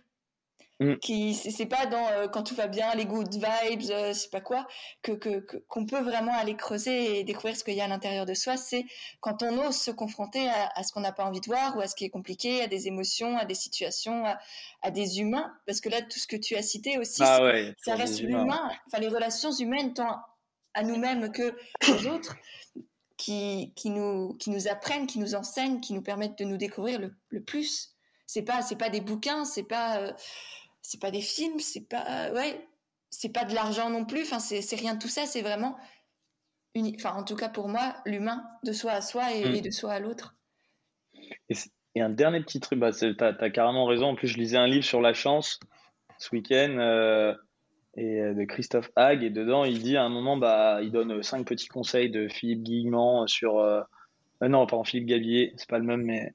[0.82, 0.96] Mm.
[0.98, 4.42] Qui c'est pas dans euh, quand tout va bien, les good vibes, euh, c'est pas
[4.42, 4.68] quoi,
[5.02, 5.14] que
[5.68, 8.58] qu'on peut vraiment aller creuser et découvrir ce qu'il y a à l'intérieur de soi.
[8.58, 8.86] C'est
[9.22, 11.88] quand on ose se confronter à, ce qu'on n'a pas envie de voir ou à
[11.88, 14.26] ce qui est compliqué, à des émotions, à des situations,
[14.82, 15.54] à, des humains.
[15.66, 17.40] Parce que là, tout ce que tu as cité aussi, ah
[17.78, 18.70] ça reste l'humain.
[18.88, 20.20] Enfin, les relations humaines, tant
[20.74, 21.56] à nous-mêmes que
[21.90, 22.36] aux autres.
[23.18, 27.00] Qui, qui, nous, qui nous apprennent, qui nous enseignent, qui nous permettent de nous découvrir
[27.00, 27.96] le, le plus.
[28.26, 30.12] C'est pas, c'est pas des bouquins, c'est pas, euh,
[30.88, 32.68] c'est pas des films, c'est pas ouais,
[33.10, 34.22] c'est pas de l'argent non plus.
[34.22, 35.26] Enfin, c'est rien de tout ça.
[35.26, 35.78] C'est vraiment,
[36.78, 39.62] enfin, en tout cas pour moi, l'humain de soi à soi et, mm.
[39.62, 40.36] de soi à l'autre.
[41.50, 44.08] Et, un dernier petit truc, bah, tu as, carrément raison.
[44.08, 45.60] En plus, je lisais un livre sur la chance
[46.18, 47.34] ce week-end euh,
[47.96, 51.24] et euh, de Christophe Hague et dedans, il dit à un moment, bah, il donne
[51.24, 53.82] cinq petits conseils de Philippe Guillemant sur euh,
[54.42, 56.34] non, pardon, Philippe Gabillet, c'est pas le même, mais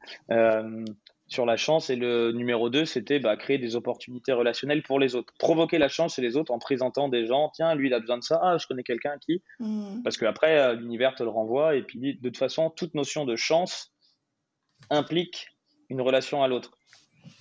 [1.31, 1.88] sur la chance.
[1.88, 5.33] Et le numéro 2, c'était bah, créer des opportunités relationnelles pour les autres.
[5.38, 7.51] Provoquer la chance chez les autres en présentant des gens.
[7.55, 8.38] Tiens, lui, il a besoin de ça.
[8.43, 9.43] Ah, je connais quelqu'un qui.
[9.61, 10.03] Mm.
[10.03, 11.77] Parce qu'après, euh, l'univers te le renvoie.
[11.77, 13.92] Et puis, de toute façon, toute notion de chance
[14.90, 15.46] implique
[15.88, 16.73] une relation à l'autre.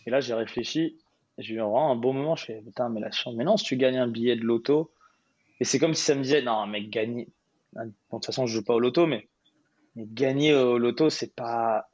[0.06, 0.98] Et là, j'ai réfléchi.
[1.40, 2.36] J'ai eu vraiment un beau moment.
[2.36, 3.34] Je fais, putain, mais la chance.
[3.36, 4.92] Mais non, si tu gagnes un billet de loto.
[5.60, 7.28] Et c'est comme si ça me disait, non, mais gagner.
[7.74, 9.28] de toute façon, je joue pas au loto, mais,
[9.96, 11.90] mais gagner au loto, c'est pas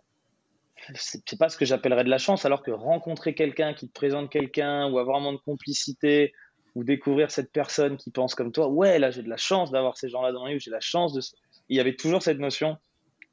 [0.94, 4.30] c'est pas ce que j'appellerais de la chance, alors que rencontrer quelqu'un qui te présente
[4.30, 6.34] quelqu'un ou avoir un moment de complicité
[6.76, 9.98] ou découvrir cette personne qui pense comme toi, ouais, là j'ai de la chance d'avoir
[9.98, 11.22] ces gens-là dans ma vie, j'ai la chance de.
[11.70, 12.78] Il y avait toujours cette notion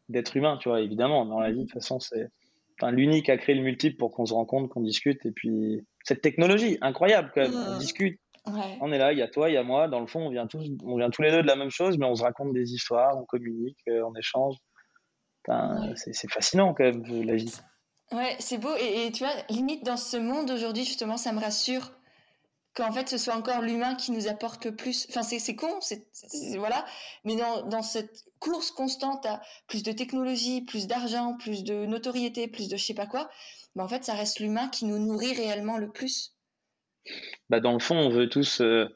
[0.08, 2.28] d'être humain, tu vois, évidemment, dans la vie, de toute façon, c'est
[2.90, 6.78] l'unique à créer le multiple pour qu'on se rencontre, qu'on discute, et puis cette technologie
[6.80, 8.18] incroyable, quand même, on discute.
[8.80, 9.86] On est là, il y a toi, il y a moi.
[9.86, 11.96] Dans le fond, on vient tous, on vient tous les deux de la même chose,
[11.96, 14.56] mais on se raconte des histoires, on communique, euh, on échange.
[15.96, 17.54] C'est fascinant quand même, la vie.
[18.12, 18.74] Ouais, c'est beau.
[18.76, 21.92] Et, tu vois, limite dans ce monde aujourd'hui, justement, ça me rassure
[22.74, 25.06] qu'en fait, ce soit encore l'humain qui nous apporte le plus.
[25.10, 26.06] Enfin, c'est con, c'est
[26.56, 26.84] voilà.
[27.24, 32.48] Mais dans, dans, cette course constante à plus de technologie, plus d'argent, plus de notoriété,
[32.48, 33.30] plus de je sais pas quoi,
[33.74, 36.36] bah, en fait, ça reste l'humain qui nous nourrit réellement le plus.
[37.48, 38.88] Bah, dans le fond, on veut tous euh,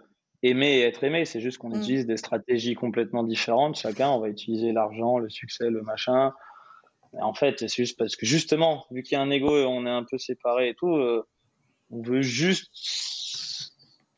[0.42, 1.24] aimer et être aimé.
[1.24, 1.80] C'est juste qu'on mm.
[1.80, 3.76] utilise des stratégies complètement différentes.
[3.76, 6.32] Chacun, on va utiliser l'argent, le succès, le machin.
[7.20, 9.86] en fait, c'est juste parce que justement, vu qu'il y a un ego et on
[9.86, 11.26] est un peu séparés et tout, euh,
[11.90, 12.70] on veut juste.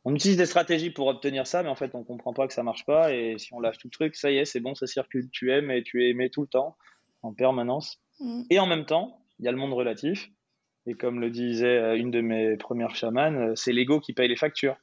[0.04, 2.62] On utilise des stratégies pour obtenir ça, mais en fait, on comprend pas que ça
[2.62, 3.12] marche pas.
[3.12, 5.28] Et si on lâche tout le truc, ça y est, c'est bon, ça circule.
[5.30, 6.76] Tu aimes et tu es aimé tout le temps,
[7.22, 8.00] en permanence.
[8.20, 8.42] Mm.
[8.48, 10.30] Et en même temps, il y a le monde relatif.
[10.86, 14.28] Et comme le disait euh, une de mes premières chamanes, euh, c'est l'ego qui paye
[14.28, 14.76] les factures.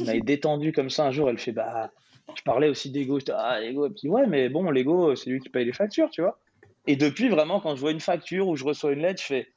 [0.00, 1.90] On m'avait détendu comme ça un jour, elle fait bah
[2.36, 5.48] je parlais aussi d'ego, ah l'ego, et puis ouais mais bon l'ego c'est lui qui
[5.48, 6.38] paye les factures, tu vois.
[6.86, 9.48] Et depuis vraiment quand je vois une facture ou je reçois une lettre, je fais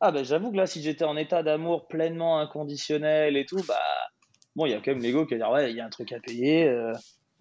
[0.00, 3.80] ah bah j'avoue que là si j'étais en état d'amour pleinement inconditionnel et tout, bah
[4.56, 5.90] bon il y a quand même l'ego qui va dire ouais il y a un
[5.90, 6.92] truc à payer, euh,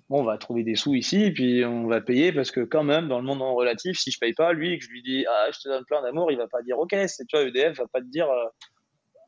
[0.10, 3.08] bon on va trouver des sous ici puis on va payer parce que quand même
[3.08, 5.60] dans le monde relatif si je paye pas lui que je lui dis ah je
[5.60, 8.02] te donne plein d'amour il va pas dire ok c'est tu vois EDF va pas
[8.02, 8.46] te dire euh,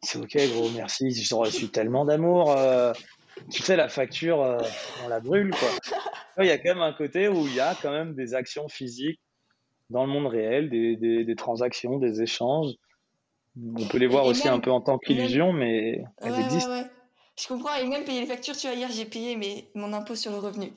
[0.02, 1.12] c'est ok, gros, merci.
[1.12, 2.52] J'ai reçu tellement d'amour.
[2.52, 2.94] Euh,
[3.52, 4.60] tu sais, la facture, euh,
[5.04, 5.70] on la brûle, quoi.
[6.40, 8.68] Il y a quand même un côté où il y a quand même des actions
[8.68, 9.22] physiques
[9.90, 12.74] dans le monde réel, des, des, transactions, des échanges.
[13.78, 16.70] On peut les voir aussi un peu en tant qu'illusion, mais elles existent.
[16.72, 16.88] Ouais, ouais.
[17.40, 20.16] Je comprends, et même payer les factures, tu vois, hier j'ai payé mes, mon impôt
[20.16, 20.74] sur le revenu.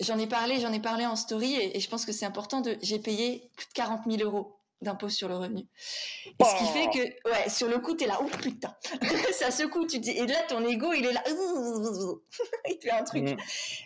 [0.00, 2.60] J'en ai parlé, j'en ai parlé en story, et, et je pense que c'est important,
[2.60, 5.64] de, j'ai payé plus de 40 000 euros d'impôt sur le revenu.
[6.38, 6.90] Et ce qui fait oh.
[6.90, 8.74] que, ouais, sur le coup, tu es là, oh putain,
[9.32, 11.22] ça secoue, tu dis, et là, ton ego, il est là,
[12.68, 13.22] il te fait un truc.
[13.22, 13.36] Mm.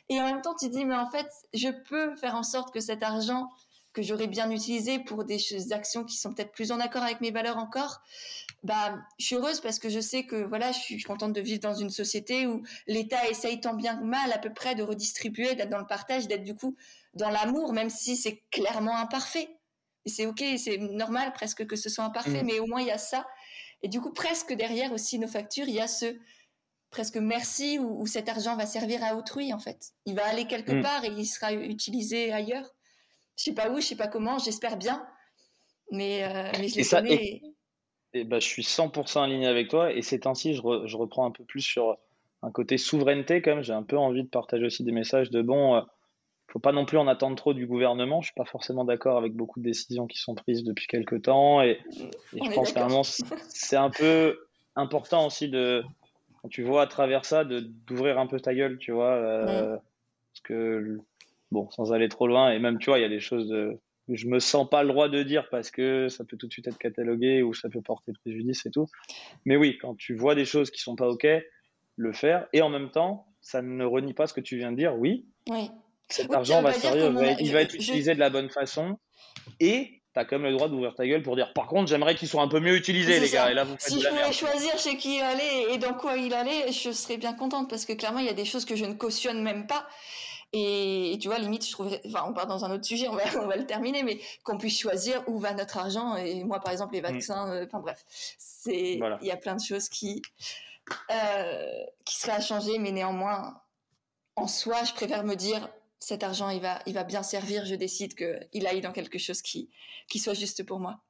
[0.08, 2.80] Et en même temps, tu dis, mais en fait, je peux faire en sorte que
[2.80, 3.48] cet argent
[3.96, 7.30] que j'aurais bien utilisé pour des actions qui sont peut-être plus en accord avec mes
[7.30, 8.02] valeurs encore,
[8.62, 11.60] bah, je suis heureuse parce que je sais que voilà, je suis contente de vivre
[11.60, 15.54] dans une société où l'État essaye tant bien que mal à peu près de redistribuer,
[15.54, 16.76] d'être dans le partage, d'être du coup
[17.14, 19.55] dans l'amour, même si c'est clairement imparfait
[20.10, 22.46] c'est ok, c'est normal presque que ce soit imparfait, mm.
[22.46, 23.26] mais au moins il y a ça.
[23.82, 26.16] Et du coup, presque derrière aussi nos factures, il y a ce
[26.90, 29.92] presque merci où, cet argent va servir à autrui en fait.
[30.06, 30.82] Il va aller quelque mm.
[30.82, 32.74] part et il sera utilisé ailleurs.
[33.36, 35.06] Je sais pas où, je sais pas comment, j'espère bien,
[35.90, 37.42] mais, euh, mais je ça, et,
[38.24, 41.44] bah, je suis 100% aligné avec toi et c'est ainsi je, je, reprends un peu
[41.44, 41.98] plus sur
[42.42, 45.76] un côté souveraineté comme j'ai un peu envie de partager aussi des messages de bon.
[45.76, 45.80] Euh,
[46.48, 48.20] faut pas non plus en attendre trop du gouvernement.
[48.20, 51.62] Je suis pas forcément d'accord avec beaucoup de décisions qui sont prises depuis quelques temps
[51.62, 51.80] et,
[52.32, 53.02] je pense vraiment
[53.48, 54.38] c'est un peu
[54.74, 55.82] important aussi de
[56.40, 60.40] quand tu vois à travers ça d'ouvrir un peu ta gueule, tu vois, euh, parce
[60.44, 60.98] que
[61.50, 63.78] bon, sans aller trop loin et même tu vois, il y a des choses de
[64.08, 66.68] je me sens pas le droit de dire parce que ça peut tout de suite
[66.68, 68.86] être catalogué ou ça peut porter préjudice et tout.
[69.44, 71.26] Mais oui, quand tu vois des choses qui sont pas ok,
[71.96, 74.76] le faire et en même temps, ça ne renie pas ce que tu viens de
[74.76, 74.96] dire.
[74.96, 75.26] Oui.
[75.50, 75.70] Oui
[76.08, 78.98] cet argent va servir, il va être utilisé de la bonne façon
[79.60, 82.14] et tu as quand même le droit d'ouvrir ta gueule pour dire par contre j'aimerais
[82.14, 84.78] qu'il soit un peu mieux utilisé les gars et là vous si je pouvais choisir
[84.78, 87.92] chez qui il allait et dans quoi il allait je serais bien contente parce que
[87.92, 89.86] clairement il y a des choses que je ne cautionne même pas.
[90.52, 93.24] Et, tu vois limite je trouverais enfin on part dans un autre sujet on va,
[93.42, 96.72] on va le terminer mais qu'on puisse choisir où va notre argent et moi par
[96.72, 97.12] exemple les mm.
[97.12, 98.04] vaccins euh, enfin bref
[98.38, 100.22] c'est il y a plein de choses qui
[101.10, 103.60] euh, qui seraient à changer mais néanmoins
[104.36, 105.68] en soi je préfère me dire
[105.98, 109.42] cet argent, il va, il va bien servir, je décide qu'il aille dans quelque chose
[109.42, 109.70] qui,
[110.08, 111.00] qui soit juste pour moi.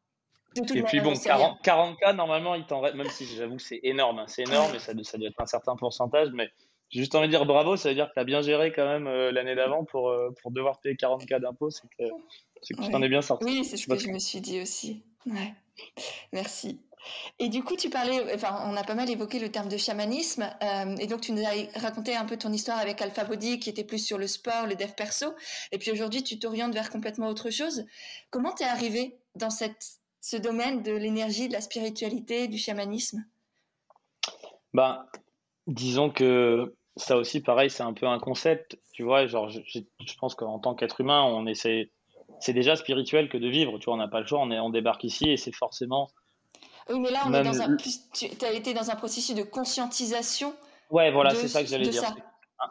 [0.74, 4.24] Et puis bon, 40, 40K, normalement, il t'en même si j'avoue que c'est énorme, hein,
[4.26, 6.50] c'est énorme, et ça, ça doit être un certain pourcentage, mais
[6.88, 8.86] j'ai juste envie de dire bravo, ça veut dire que tu as bien géré quand
[8.86, 12.04] même euh, l'année d'avant pour, euh, pour devoir payer 40K d'impôts, c'est que,
[12.62, 13.44] tu t'en es bien sorti.
[13.44, 15.04] Oui, c'est ce que je me suis dit aussi.
[15.26, 15.52] Ouais.
[16.32, 16.80] Merci.
[17.38, 20.50] Et du coup, tu parlais, enfin, on a pas mal évoqué le terme de chamanisme,
[20.62, 23.68] euh, et donc tu nous as raconté un peu ton histoire avec Alpha Body, qui
[23.68, 25.34] était plus sur le sport, le dev perso,
[25.72, 27.84] et puis aujourd'hui, tu t'orientes vers complètement autre chose.
[28.30, 33.24] Comment t'es arrivé dans cette, ce domaine de l'énergie, de la spiritualité, du chamanisme?
[34.72, 35.06] Ben,
[35.66, 40.14] disons que ça aussi, pareil, c'est un peu un concept, tu vois, genre, je, je
[40.18, 41.90] pense qu'en tant qu'être humain, on essaie,
[42.40, 44.58] c'est déjà spirituel que de vivre, tu vois, on n'a pas le choix, on, est,
[44.58, 46.10] on débarque ici, et c'est forcément
[46.88, 50.54] oui, mais là, on est dans un, tu as été dans un processus de conscientisation.
[50.90, 52.14] Ouais, voilà, c'est ça que j'allais dire.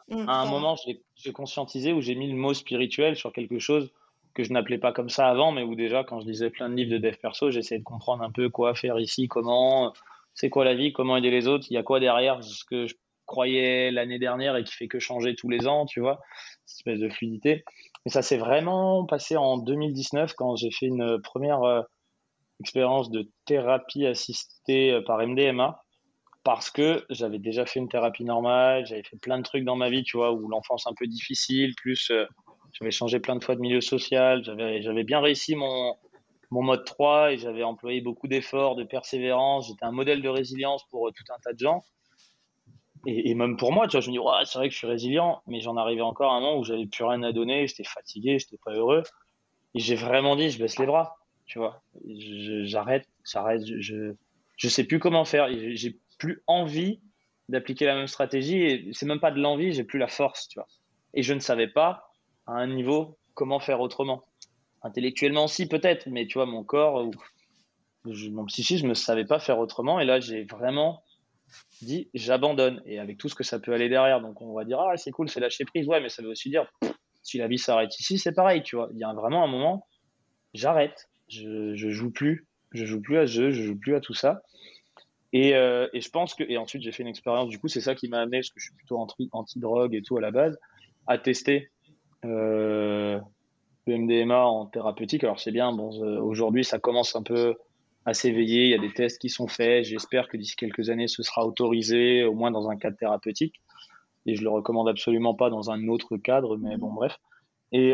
[0.07, 0.76] Mm, à, un moment,
[1.16, 3.91] j'ai conscientisé où j'ai mis le mot spirituel sur quelque chose
[4.34, 6.76] que je n'appelais pas comme ça avant, mais où déjà, quand je lisais plein de
[6.76, 9.93] livres de dev perso, j'essayais de comprendre un peu quoi faire ici, comment,
[10.34, 12.88] c'est quoi la vie, comment aider les autres, il y a quoi derrière ce que
[12.88, 12.95] je
[13.26, 16.20] croyais l'année dernière et qui fait que changer tous les ans, tu vois,
[16.66, 17.63] cette espèce de fluidité.
[18.05, 21.82] Mais ça s'est vraiment passé en 2019 quand j'ai fait une première euh,
[22.60, 25.82] expérience de thérapie assistée euh, par MDMA
[26.43, 29.89] parce que j'avais déjà fait une thérapie normale, j'avais fait plein de trucs dans ma
[29.89, 32.26] vie, tu vois, où l'enfance un peu difficile, plus euh,
[32.72, 35.95] j'avais changé plein de fois de milieu social, j'avais, bien réussi mon,
[36.51, 40.84] mon mode 3 et j'avais employé beaucoup d'efforts, de persévérance, j'étais un modèle de résilience
[40.91, 41.82] pour tout un tas de gens
[43.08, 44.88] et, même pour moi, tu vois, je me dis, ouais, c'est vrai que je suis
[44.88, 47.84] résilient, mais j'en arrivais encore à un moment où j'avais plus rien à donner, j'étais
[47.84, 49.03] fatigué, j'étais pas heureux.
[49.76, 51.16] Et j'ai vraiment dit, je baisse les bras,
[51.46, 51.84] tu vois.
[52.64, 54.14] J'arrête, j'arrête, je,
[54.58, 55.48] je sais plus comment faire.
[55.52, 57.02] J'ai plus envie
[57.50, 60.60] d'appliquer la même stratégie et c'est même pas de l'envie, j'ai plus la force, tu
[60.60, 60.68] vois.
[61.14, 62.10] Et je ne savais pas
[62.48, 64.26] à un niveau comment faire autrement.
[64.82, 67.12] Intellectuellement, si peut-être, mais tu vois, mon corps ou
[68.06, 70.00] mon psychisme ne savait pas faire autrement.
[70.00, 71.04] Et là, j'ai vraiment
[71.82, 74.22] dit j'abandonne et avec tout ce que ça peut aller derrière.
[74.22, 76.50] Donc on va dire ah c'est cool, c'est lâcher prise, ouais, mais ça veut aussi
[76.50, 76.68] dire
[77.24, 78.89] si la vie s'arrête ici, c'est pareil, tu vois.
[78.93, 79.88] Il y a vraiment un moment,
[80.54, 83.99] j'arrête, je, je joue plus, je joue plus à ce jeu, je joue plus à
[83.99, 84.41] tout ça.
[85.34, 87.49] Et, euh, et je pense que et ensuite j'ai fait une expérience.
[87.49, 88.97] Du coup, c'est ça qui m'a amené parce que je suis plutôt
[89.32, 90.57] anti-drogue et tout à la base,
[91.07, 91.71] à tester.
[92.23, 93.19] Euh,
[93.88, 95.23] le MDMA en thérapeutique.
[95.23, 97.55] Alors c'est bien, bon, euh, aujourd'hui ça commence un peu
[98.05, 98.63] à s'éveiller.
[98.63, 99.84] Il y a des tests qui sont faits.
[99.84, 103.61] J'espère que d'ici quelques années, ce sera autorisé, au moins dans un cadre thérapeutique.
[104.26, 107.19] Et je le recommande absolument pas dans un autre cadre, mais bon, bref.
[107.71, 107.93] Et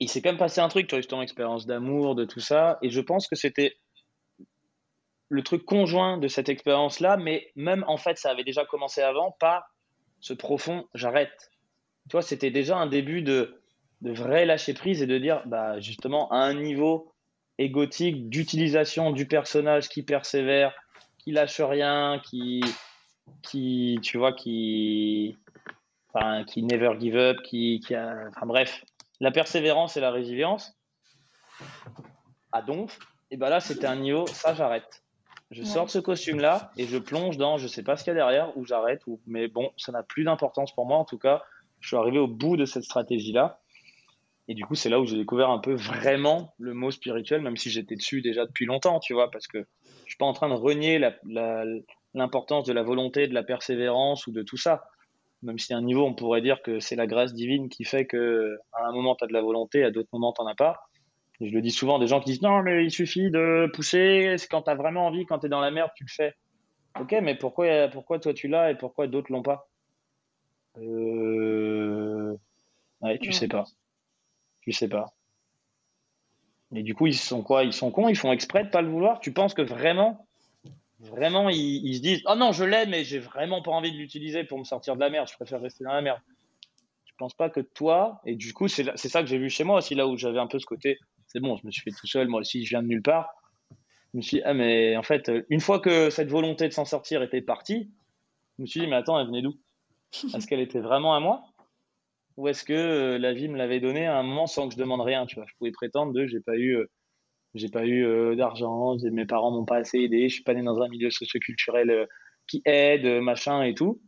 [0.00, 2.78] il s'est quand même passé un truc, tu vois, justement, expérience d'amour, de tout ça.
[2.82, 3.76] Et je pense que c'était
[5.28, 9.32] le truc conjoint de cette expérience-là, mais même en fait, ça avait déjà commencé avant
[9.38, 9.74] par
[10.20, 11.50] ce profond j'arrête.
[12.08, 13.60] Tu vois, c'était déjà un début de,
[14.00, 17.12] de vrai lâcher prise et de dire, bah, justement, à un niveau
[17.58, 20.72] égotique d'utilisation du personnage qui persévère,
[21.18, 22.62] qui lâche rien, qui,
[23.42, 25.36] qui tu vois, qui,
[26.12, 28.82] enfin, qui never give up, qui, qui a, enfin bref,
[29.20, 30.78] la persévérance et la résilience
[32.52, 32.98] à Donf,
[33.30, 35.02] et ben là c'était un niveau, ça j'arrête.
[35.50, 38.12] Je sors de ce costume-là et je plonge dans, je sais pas ce qu'il y
[38.12, 41.18] a derrière, ou j'arrête, ou, mais bon, ça n'a plus d'importance pour moi en tout
[41.18, 41.42] cas.
[41.80, 43.60] Je suis arrivé au bout de cette stratégie-là.
[44.48, 47.56] Et du coup, c'est là où j'ai découvert un peu vraiment le mot spirituel, même
[47.56, 49.66] si j'étais dessus déjà depuis longtemps, tu vois, parce que
[50.04, 50.98] je suis pas en train de renier
[52.14, 54.84] l'importance de la volonté, de la persévérance ou de tout ça.
[55.42, 58.06] Même si à un niveau, on pourrait dire que c'est la grâce divine qui fait
[58.06, 60.54] que à un moment, tu as de la volonté, à d'autres moments, tu n'en as
[60.54, 60.80] pas.
[61.40, 64.34] Et je le dis souvent, des gens qui disent non, mais il suffit de pousser,
[64.38, 66.34] c'est quand tu as vraiment envie, quand tu es dans la merde, tu le fais.
[67.00, 69.68] Ok, mais pourquoi, pourquoi toi tu l'as et pourquoi d'autres l'ont pas?
[70.78, 72.36] Euh...
[73.00, 73.64] Ouais, tu sais pas.
[74.66, 75.12] Je sais pas.
[76.74, 77.64] Et du coup, ils sont quoi?
[77.64, 79.20] Ils sont cons Ils font exprès de pas le vouloir?
[79.20, 80.27] Tu penses que vraiment,
[81.00, 84.44] vraiment, ils, se disent Oh non, je l'ai, mais j'ai vraiment pas envie de l'utiliser
[84.44, 85.28] pour me sortir de la merde.
[85.28, 86.20] Je préfère rester dans la merde.
[87.04, 89.78] Je pense pas que toi, et du coup, c'est ça que j'ai vu chez moi
[89.78, 92.06] aussi, là où j'avais un peu ce côté C'est bon, je me suis fait tout
[92.06, 93.28] seul, moi aussi, je viens de nulle part.
[94.12, 96.84] Je me suis dit Ah, mais en fait, une fois que cette volonté de s'en
[96.84, 97.90] sortir était partie,
[98.56, 99.54] je me suis dit Mais attends, elle venait d'où?
[100.34, 101.42] Est-ce qu'elle était vraiment à moi?
[102.36, 104.78] Ou est-ce que euh, la vie me l'avait donné à un moment sans que je
[104.78, 105.44] demande rien, tu vois?
[105.48, 106.88] Je pouvais prétendre de j'ai pas eu euh,
[107.54, 110.62] j'ai pas eu euh, d'argent, mes parents m'ont pas assez aidé, je suis pas né
[110.62, 112.06] dans un milieu socioculturel
[112.46, 114.00] qui aide, machin et tout.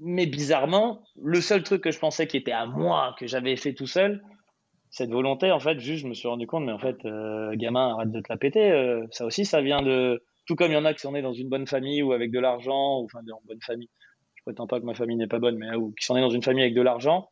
[0.00, 3.74] Mais bizarrement, le seul truc que je pensais qui était à moi, que j'avais fait
[3.74, 4.22] tout seul,
[4.90, 6.98] cette volonté, en fait, juste, je me suis rendu compte, mais en fait,
[7.56, 9.02] gamin, arrête de te la péter.
[9.10, 10.22] ça aussi, ça vient de.
[10.46, 12.30] Tout comme il y en a qui sont nés dans une bonne famille ou avec
[12.30, 13.88] de l'argent, ou enfin, dans une bonne famille
[14.44, 16.42] prétends pas que ma famille n'est pas bonne, mais ou qui s'en est dans une
[16.42, 17.30] famille avec de l'argent.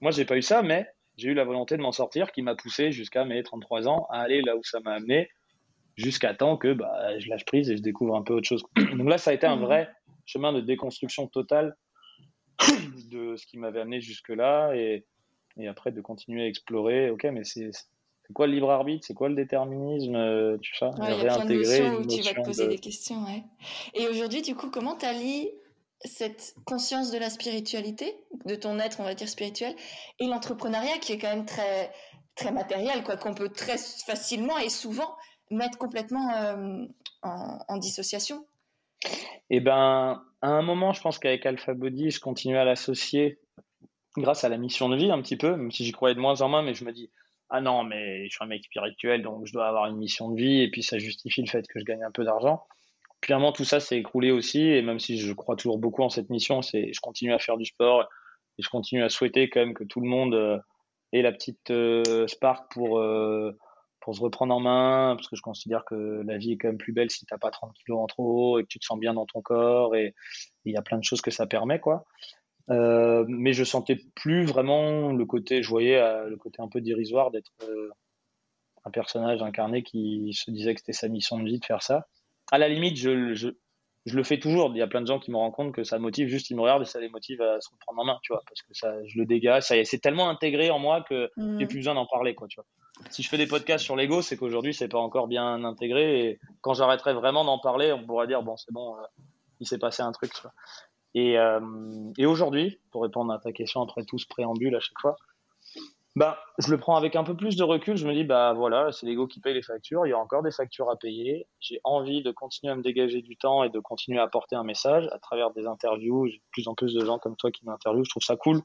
[0.00, 0.86] Moi, j'ai pas eu ça, mais
[1.16, 4.20] j'ai eu la volonté de m'en sortir qui m'a poussé jusqu'à mes 33 ans à
[4.20, 5.28] aller là où ça m'a amené,
[5.96, 8.64] jusqu'à temps que bah, je lâche prise et je découvre un peu autre chose.
[8.96, 9.64] Donc là, ça a été un mmh.
[9.64, 9.90] vrai
[10.26, 11.76] chemin de déconstruction totale
[13.10, 15.04] de ce qui m'avait amené jusque-là et,
[15.58, 17.10] et, après de continuer à explorer.
[17.10, 17.70] Ok, mais c'est
[18.32, 19.06] quoi le libre arbitre?
[19.06, 20.14] C'est quoi le déterminisme?
[20.14, 22.78] Euh, Tu sais, il y a plein de notions où tu vas te poser des
[22.78, 23.24] questions.
[23.24, 23.42] Ouais.
[23.94, 25.50] Et aujourd'hui, du coup, comment tu allies
[26.04, 29.74] cette conscience de la spiritualité, de ton être, on va dire spirituel,
[30.18, 31.92] et l'entrepreneuriat qui est quand même très
[32.34, 35.14] très matériel, quoi, qu'on peut très facilement et souvent
[35.50, 36.86] mettre complètement euh,
[37.22, 38.46] en, dissociation.
[39.50, 43.38] Eh ben, à un moment, je pense qu'avec Alpha Body, je continue à l'associer
[44.16, 46.40] grâce à la mission de vie un petit peu, même si j'y croyais de moins
[46.40, 47.10] en moins, mais je me dis
[47.50, 50.36] ah non, mais je suis un mec spirituel, donc je dois avoir une mission de
[50.36, 52.64] vie, et puis ça justifie le fait que je gagne un peu d'argent
[53.22, 54.60] clairement, tout ça s'est écroulé aussi.
[54.60, 57.56] Et même si je crois toujours beaucoup en cette mission, c'est, je continue à faire
[57.56, 58.02] du sport
[58.58, 60.58] et je continue à souhaiter quand même que tout le monde euh,
[61.12, 63.56] ait la petite euh, spark pour, euh,
[64.00, 65.14] pour se reprendre en main.
[65.16, 67.50] Parce que je considère que la vie est quand même plus belle si t'as pas
[67.50, 69.96] 30 kilos en trop et que tu te sens bien dans ton corps.
[69.96, 70.14] Et
[70.66, 72.04] il y a plein de choses que ça permet, quoi.
[72.68, 77.52] Mais je sentais plus vraiment le côté, je voyais le côté un peu dérisoire d'être
[78.84, 82.06] un personnage incarné qui se disait que c'était sa mission de vie de faire ça.
[82.52, 83.48] À la limite, je, je,
[84.06, 84.70] je le fais toujours.
[84.74, 86.56] Il y a plein de gens qui me rendent compte que ça motive, juste ils
[86.56, 88.74] me regardent et ça les motive à se reprendre en main, tu vois, parce que
[88.74, 89.64] ça, je le dégage.
[89.64, 91.58] Ça c'est tellement intégré en moi que mmh.
[91.58, 92.66] j'ai plus besoin d'en parler, quoi, tu vois.
[93.10, 96.40] Si je fais des podcasts sur l'ego, c'est qu'aujourd'hui c'est pas encore bien intégré et
[96.60, 99.02] quand j'arrêterai vraiment d'en parler, on pourra dire bon, c'est bon, euh,
[99.60, 100.52] il s'est passé un truc, tu vois.
[101.14, 101.60] Et, euh,
[102.18, 105.16] et aujourd'hui, pour répondre à ta question après tout ce préambule à chaque fois,
[106.14, 107.96] bah, je le prends avec un peu plus de recul.
[107.96, 110.06] Je me dis, bah voilà, c'est l'ego qui paye les factures.
[110.06, 111.46] Il y a encore des factures à payer.
[111.60, 114.64] J'ai envie de continuer à me dégager du temps et de continuer à apporter un
[114.64, 116.26] message à travers des interviews.
[116.26, 118.04] J'ai de plus en plus de gens comme toi qui m'interviewent.
[118.04, 118.60] Je trouve ça cool.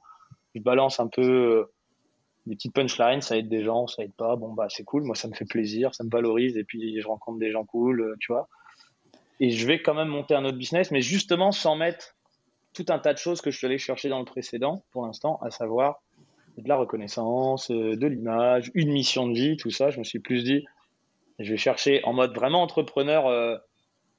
[0.56, 1.74] Je balance un peu euh,
[2.48, 3.22] des petites punchlines.
[3.22, 4.36] Ça aide des gens, ça aide pas.
[4.36, 5.04] Bon, bah, c'est cool.
[5.04, 5.96] Moi, ça me fait plaisir.
[5.96, 6.58] Ça me valorise.
[6.58, 8.50] Et puis, je rencontre des gens cool, euh, tu vois.
[9.40, 12.16] Et je vais quand même monter un autre business, mais justement sans mettre
[12.74, 15.40] tout un tas de choses que je suis allé chercher dans le précédent pour l'instant,
[15.42, 16.02] à savoir
[16.62, 19.90] de la reconnaissance, euh, de l'image, une mission de vie, tout ça.
[19.90, 20.66] Je me suis plus dit,
[21.40, 23.28] je vais chercher en mode vraiment entrepreneur.
[23.28, 23.58] Euh,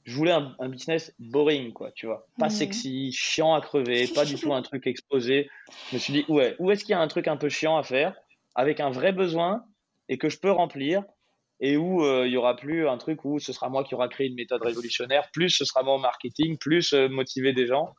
[0.04, 2.26] je voulais un, business boring, quoi, tu vois.
[2.38, 5.50] Pas sexy, chiant à crever, pas du tout un truc exposé.
[5.90, 7.76] Je me suis dit, ouais, où est-ce qu'il y a un truc un peu chiant
[7.76, 8.14] à faire,
[8.54, 9.64] avec un vrai besoin
[10.08, 11.02] et que je peux remplir,
[11.60, 14.08] et où euh, il y aura plus un truc où ce sera moi qui aura
[14.08, 17.92] créé une méthode révolutionnaire, plus ce sera mon marketing, plus motiver des gens.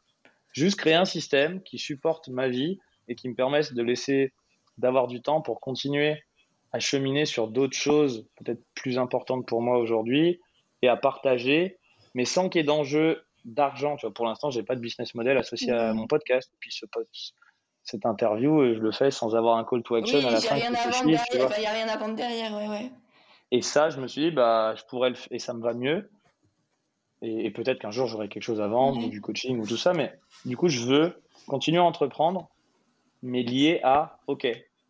[0.53, 2.79] Juste créer un système qui supporte ma vie
[3.10, 4.32] et qui me permettent de laisser,
[4.78, 6.24] d'avoir du temps pour continuer
[6.72, 10.39] à cheminer sur d'autres choses peut-être plus importantes pour moi aujourd'hui
[10.82, 11.78] et à partager,
[12.14, 13.95] mais sans qu'il y ait d'enjeu d'argent.
[13.97, 16.51] Tu vois, pour l'instant, j'ai pas de business model associé à mon podcast.
[16.60, 16.86] Puis ce
[17.84, 20.57] cette interview, je le fais sans avoir un call to action à la fin.
[20.57, 22.91] Il n'y bah, a rien à vendre derrière, ouais, ouais.
[23.51, 26.10] Et ça, je me suis dit, bah, je pourrais le et ça me va mieux.
[27.22, 29.93] Et, peut-être qu'un jour, j'aurai quelque chose à vendre, ou du coaching, ou tout ça.
[29.93, 30.14] Mais
[30.45, 32.47] du coup, je veux continuer à entreprendre
[33.22, 34.47] mais lié à, OK,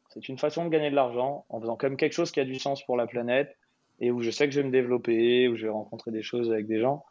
[0.10, 2.56] c'est une façon de gagner de l'argent en faisant même quelque chose qui a du
[2.56, 3.56] sens pour la planète
[4.00, 6.52] et où je sais que je vais me développer, où je vais rencontrer des choses
[6.52, 7.04] avec des gens,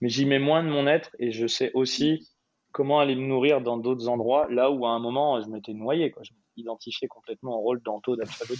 [0.00, 2.28] mais j'y mets moins de mon être et je sais aussi
[2.72, 6.10] comment aller me nourrir dans d'autres endroits, là où à un moment je m'étais noyé,
[6.10, 6.22] quoi.
[6.22, 8.54] je m'étais identifié complètement au rôle d'Anto d'Alphabet.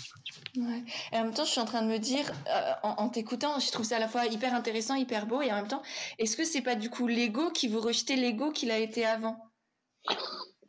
[0.56, 0.82] Ouais.
[1.12, 3.70] Et en même temps, je suis en train de me dire, euh, en, t'écoutant, je
[3.70, 5.82] trouve ça à la fois hyper intéressant, hyper beau, et en même temps,
[6.18, 9.36] est-ce que c'est pas du coup l'ego qui vous rejetez l'ego qu'il a été avant?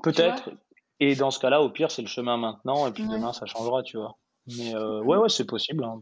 [0.04, 0.50] Peut-être,
[1.00, 3.84] et dans ce cas-là, au pire, c'est le chemin maintenant, et puis demain, ça changera,
[3.84, 4.18] tu vois.
[4.58, 5.84] Mais euh, ouais, ouais, c'est possible.
[5.84, 6.02] Hein.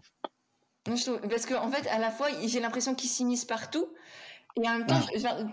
[0.85, 3.87] Parce qu'en en fait, à la fois, j'ai l'impression qu'ils s'immiscent partout,
[4.61, 5.01] et en même temps,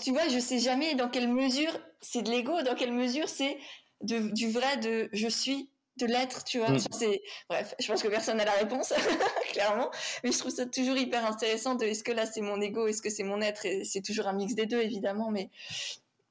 [0.03, 3.59] tu vois, je sais jamais dans quelle mesure c'est de l'ego, dans quelle mesure c'est
[4.01, 5.69] du vrai de je suis,
[5.99, 6.71] de l'être, tu vois.
[6.71, 6.79] Mm.
[7.49, 8.93] Bref, je pense que personne n'a la réponse,
[9.53, 9.91] clairement.
[10.23, 13.03] Mais je trouve ça toujours hyper intéressant de est-ce que là c'est mon ego, est-ce
[13.03, 15.51] que c'est mon être, et c'est toujours un mix des deux, évidemment, mais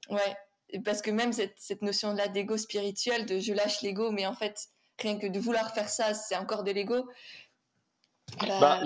[0.09, 0.35] ouais,
[0.79, 4.67] parce que même cette, cette notion-là d'ego spirituel, de je lâche l'ego, mais en fait,
[4.99, 7.07] rien que de vouloir faire ça, c'est encore de l'ego.
[8.39, 8.79] Bah, bah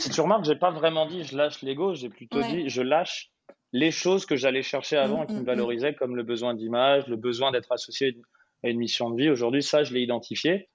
[0.00, 3.30] si tu remarques, j'ai pas vraiment dit je lâche l'ego, j'ai plutôt dit je lâche
[3.72, 5.46] les choses que j'allais chercher avant et qui me mm, mm, mm.
[5.46, 8.16] valorisaient, comme le besoin d'image, le besoin d'être associé
[8.64, 9.30] à une mission de vie.
[9.30, 10.68] Aujourd'hui, ça, je l'ai identifié.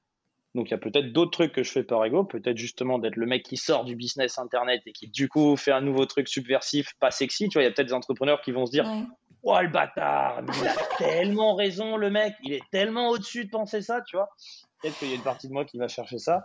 [0.53, 3.15] Donc, il y a peut-être d'autres trucs que je fais par ego, peut-être justement d'être
[3.15, 6.27] le mec qui sort du business internet et qui, du coup, fait un nouveau truc
[6.27, 7.47] subversif, pas sexy.
[7.47, 8.85] Tu vois, il y a peut-être des entrepreneurs qui vont se dire
[9.43, 13.81] Oh le bâtard, il a tellement raison le mec, il est tellement au-dessus de penser
[13.81, 14.29] ça, tu vois.
[14.81, 16.43] Peut-être qu'il y a une partie de moi qui va chercher ça,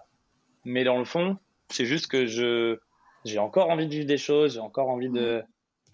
[0.65, 1.37] mais dans le fond,
[1.69, 2.79] c'est juste que je
[3.25, 5.43] j'ai encore envie de vivre des choses, j'ai encore envie de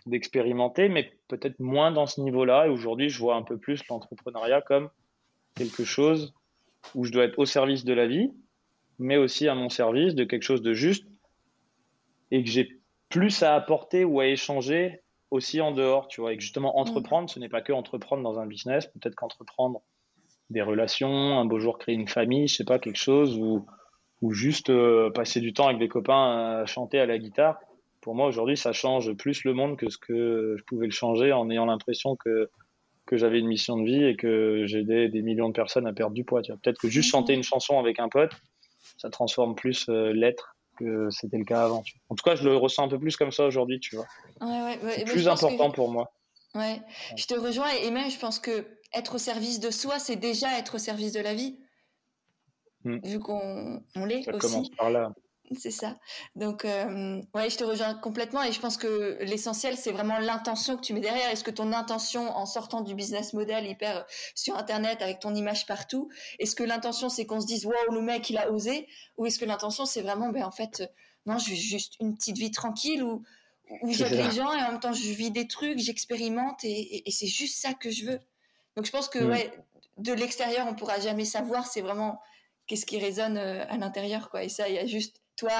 [0.06, 2.66] d'expérimenter, mais peut-être moins dans ce niveau-là.
[2.66, 4.90] Et aujourd'hui, je vois un peu plus l'entrepreneuriat comme
[5.54, 6.34] quelque chose
[6.95, 8.30] où je dois être au service de la vie,
[8.99, 11.07] mais aussi à mon service de quelque chose de juste
[12.30, 16.41] et que j'ai plus à apporter ou à échanger aussi en dehors, tu vois, et
[16.41, 19.83] justement entreprendre, ce n'est pas que entreprendre dans un business, peut-être qu'entreprendre
[20.51, 23.66] des relations, un beau jour créer une famille, je sais pas, quelque chose, ou,
[24.20, 27.59] ou juste euh, passer du temps avec des copains à chanter à la guitare.
[28.03, 31.33] Pour moi, aujourd'hui, ça change plus le monde que ce que je pouvais le changer
[31.33, 32.51] en ayant l'impression que,
[33.07, 36.14] que j'avais une mission de vie et que j'aidais des millions de personnes à perdre
[36.14, 36.42] du poids.
[36.42, 38.32] Peut-être que juste chanter une chanson avec un pote,
[38.96, 41.82] ça transforme plus euh, l'être que c'était le cas avant.
[42.09, 44.07] En tout cas, je le ressens un peu plus comme ça aujourd'hui, tu vois.
[44.94, 46.12] c'est plus important pour moi.
[46.55, 46.80] Ouais,
[47.16, 50.59] je te rejoins et même je pense que être au service de soi, c'est déjà
[50.59, 51.59] être au service de la vie.
[52.84, 52.98] Hmm.
[53.05, 54.24] Vu qu'on on l'est aussi.
[54.24, 55.14] Ça commence par là.
[55.59, 55.96] C'est ça.
[56.36, 60.76] Donc, euh, ouais, je te rejoins complètement et je pense que l'essentiel, c'est vraiment l'intention
[60.76, 61.30] que tu mets derrière.
[61.30, 65.66] Est-ce que ton intention, en sortant du business model hyper sur Internet avec ton image
[65.66, 68.88] partout, est-ce que l'intention, c'est qu'on se dise, waouh, le mec, il a osé?
[69.18, 70.90] Ou est-ce que l'intention, c'est vraiment, ben, en fait,
[71.26, 73.22] non, je vis juste une petite vie tranquille où,
[73.82, 77.11] où j'aide les gens et en même temps, je vis des trucs, j'expérimente et, et
[77.11, 78.18] c'est juste ça que je veux.
[78.76, 79.30] Donc je pense que mm.
[79.30, 79.53] ouais,
[79.98, 81.66] de l'extérieur, on pourra jamais savoir.
[81.66, 82.20] C'est vraiment
[82.66, 84.44] qu'est-ce qui résonne euh, à l'intérieur, quoi.
[84.44, 85.53] Et ça, il y a juste toi,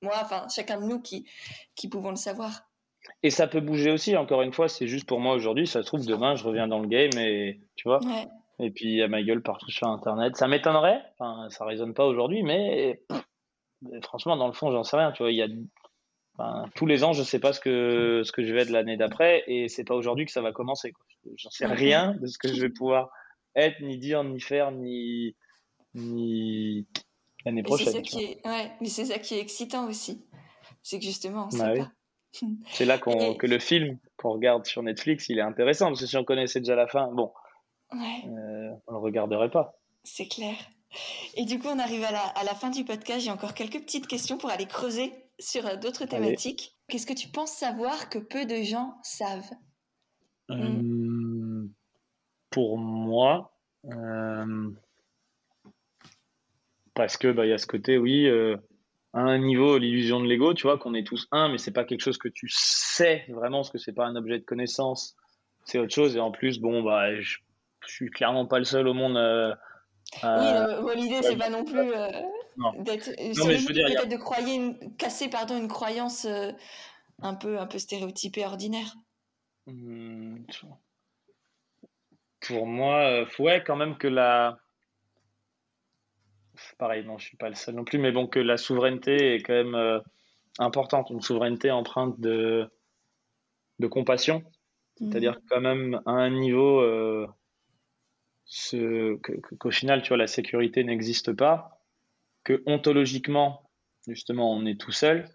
[0.00, 1.28] moi, enfin chacun de nous qui
[1.74, 2.68] qui pouvons le savoir.
[3.22, 4.16] Et ça peut bouger aussi.
[4.16, 5.66] Encore une fois, c'est juste pour moi aujourd'hui.
[5.66, 8.00] Ça se trouve demain, je reviens dans le game et tu vois.
[8.58, 10.36] Et puis il y a ma gueule partout sur Internet.
[10.36, 11.02] Ça m'étonnerait.
[11.18, 13.02] Enfin, ça résonne pas aujourd'hui, mais
[14.02, 15.10] franchement, dans le fond, j'en sais rien.
[15.12, 15.48] Tu vois, il y a
[16.74, 19.44] tous les ans, je sais pas ce que ce que je vais être l'année d'après,
[19.46, 20.92] et c'est pas aujourd'hui que ça va commencer.
[21.36, 23.10] J'en sais rien de ce que je vais pouvoir
[23.54, 25.36] être, ni dire, ni faire, ni
[25.94, 26.86] ni
[27.44, 28.02] l'année prochaine.
[28.44, 30.24] Ouais, mais c'est ça qui est excitant aussi.
[30.82, 31.92] C'est que justement, on bah pas.
[32.72, 36.06] C'est là qu'on que le film qu'on regarde sur Netflix, il est intéressant parce que
[36.06, 37.32] si on connaissait déjà la fin, bon,
[37.92, 38.22] ouais.
[38.26, 39.78] euh, on le regarderait pas.
[40.04, 40.54] C'est clair.
[41.34, 43.20] Et du coup, on arrive à la, à la fin du podcast.
[43.20, 46.76] J'ai encore quelques petites questions pour aller creuser sur euh, d'autres thématiques.
[46.88, 49.50] Qu'est-ce que tu penses savoir que peu de gens savent?
[50.50, 51.66] Euh.
[52.50, 54.70] Pour moi, euh,
[56.94, 58.28] parce que bah, il y a ce côté, oui,
[59.14, 61.84] à un niveau, l'illusion de l'ego, tu vois, qu'on est tous un, mais c'est pas
[61.84, 65.16] quelque chose que tu sais vraiment, parce que c'est pas un objet de connaissance,
[65.64, 66.16] c'est autre chose.
[66.16, 67.38] Et en plus, bon, bah, je,
[67.86, 69.16] je suis clairement pas le seul au monde
[70.24, 72.10] euh, oui, l'idée, c'est pas non plus euh,
[72.80, 73.10] d'être.
[73.16, 76.52] Peut-être de croyer une, casser pardon, une croyance euh,
[77.22, 78.94] un, peu, un peu stéréotypée, ordinaire.
[79.66, 80.38] Hmm,
[82.40, 84.58] pour moi, ouais, quand même que la.
[86.78, 89.42] Pareil, non, je suis pas le seul non plus, mais bon, que la souveraineté est
[89.42, 90.02] quand même
[90.58, 91.10] importante.
[91.10, 92.70] Une souveraineté empreinte de,
[93.78, 94.42] de compassion.
[95.00, 95.10] Mhm.
[95.10, 96.82] C'est-à-dire quand même à un niveau
[99.58, 101.82] qu'au final, tu vois, la sécurité n'existe pas,
[102.44, 103.70] que ontologiquement,
[104.06, 105.28] justement, on est tout seul,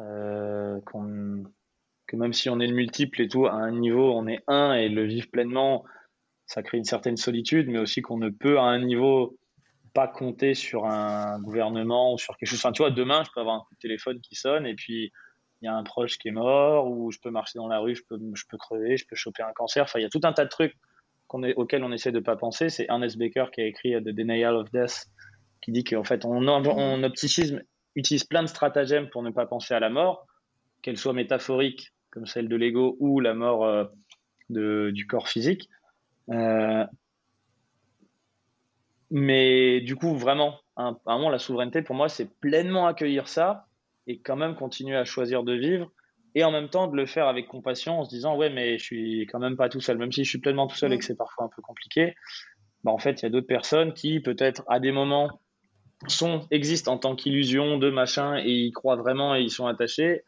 [0.00, 0.80] euh,
[2.06, 4.74] que même si on est le multiple et tout, à un niveau, on est un
[4.74, 5.84] et le vivre pleinement,
[6.46, 9.38] ça crée une certaine solitude, mais aussi qu'on ne peut à un niveau
[9.94, 12.58] pas compter sur un gouvernement ou sur quelque chose.
[12.58, 15.12] Enfin, tu vois, demain, je peux avoir un coup de téléphone qui sonne et puis
[15.60, 17.94] il y a un proche qui est mort ou je peux marcher dans la rue,
[17.94, 19.84] je peux, je peux crever, je peux choper un cancer.
[19.84, 20.74] Enfin, il y a tout un tas de trucs
[21.56, 22.68] auquel on essaie de pas penser.
[22.68, 25.06] C'est Ernest Baker qui a écrit The Denial of Death,
[25.62, 27.62] qui dit qu'en fait, on, on, notre psychisme
[27.94, 30.26] utilise plein de stratagèmes pour ne pas penser à la mort,
[30.82, 33.84] qu'elle soit métaphorique, comme celle de l'ego, ou la mort euh,
[34.50, 35.68] de, du corps physique.
[36.30, 36.84] Euh,
[39.12, 43.66] mais du coup, vraiment, un, un moment, la souveraineté, pour moi, c'est pleinement accueillir ça
[44.06, 45.92] et quand même continuer à choisir de vivre
[46.34, 48.82] et en même temps de le faire avec compassion en se disant ouais mais je
[48.82, 49.98] suis quand même pas tout seul.
[49.98, 52.14] Même si je suis pleinement tout seul et que c'est parfois un peu compliqué
[52.84, 55.40] bah en fait il y a d'autres personnes qui peut-être à des moments
[56.08, 60.24] sont existent en tant qu'illusion de machin et ils croient vraiment et ils sont attachés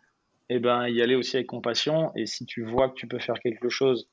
[0.51, 2.13] et eh ben y aller aussi avec compassion.
[2.17, 4.11] Et si tu vois que tu peux faire quelque chose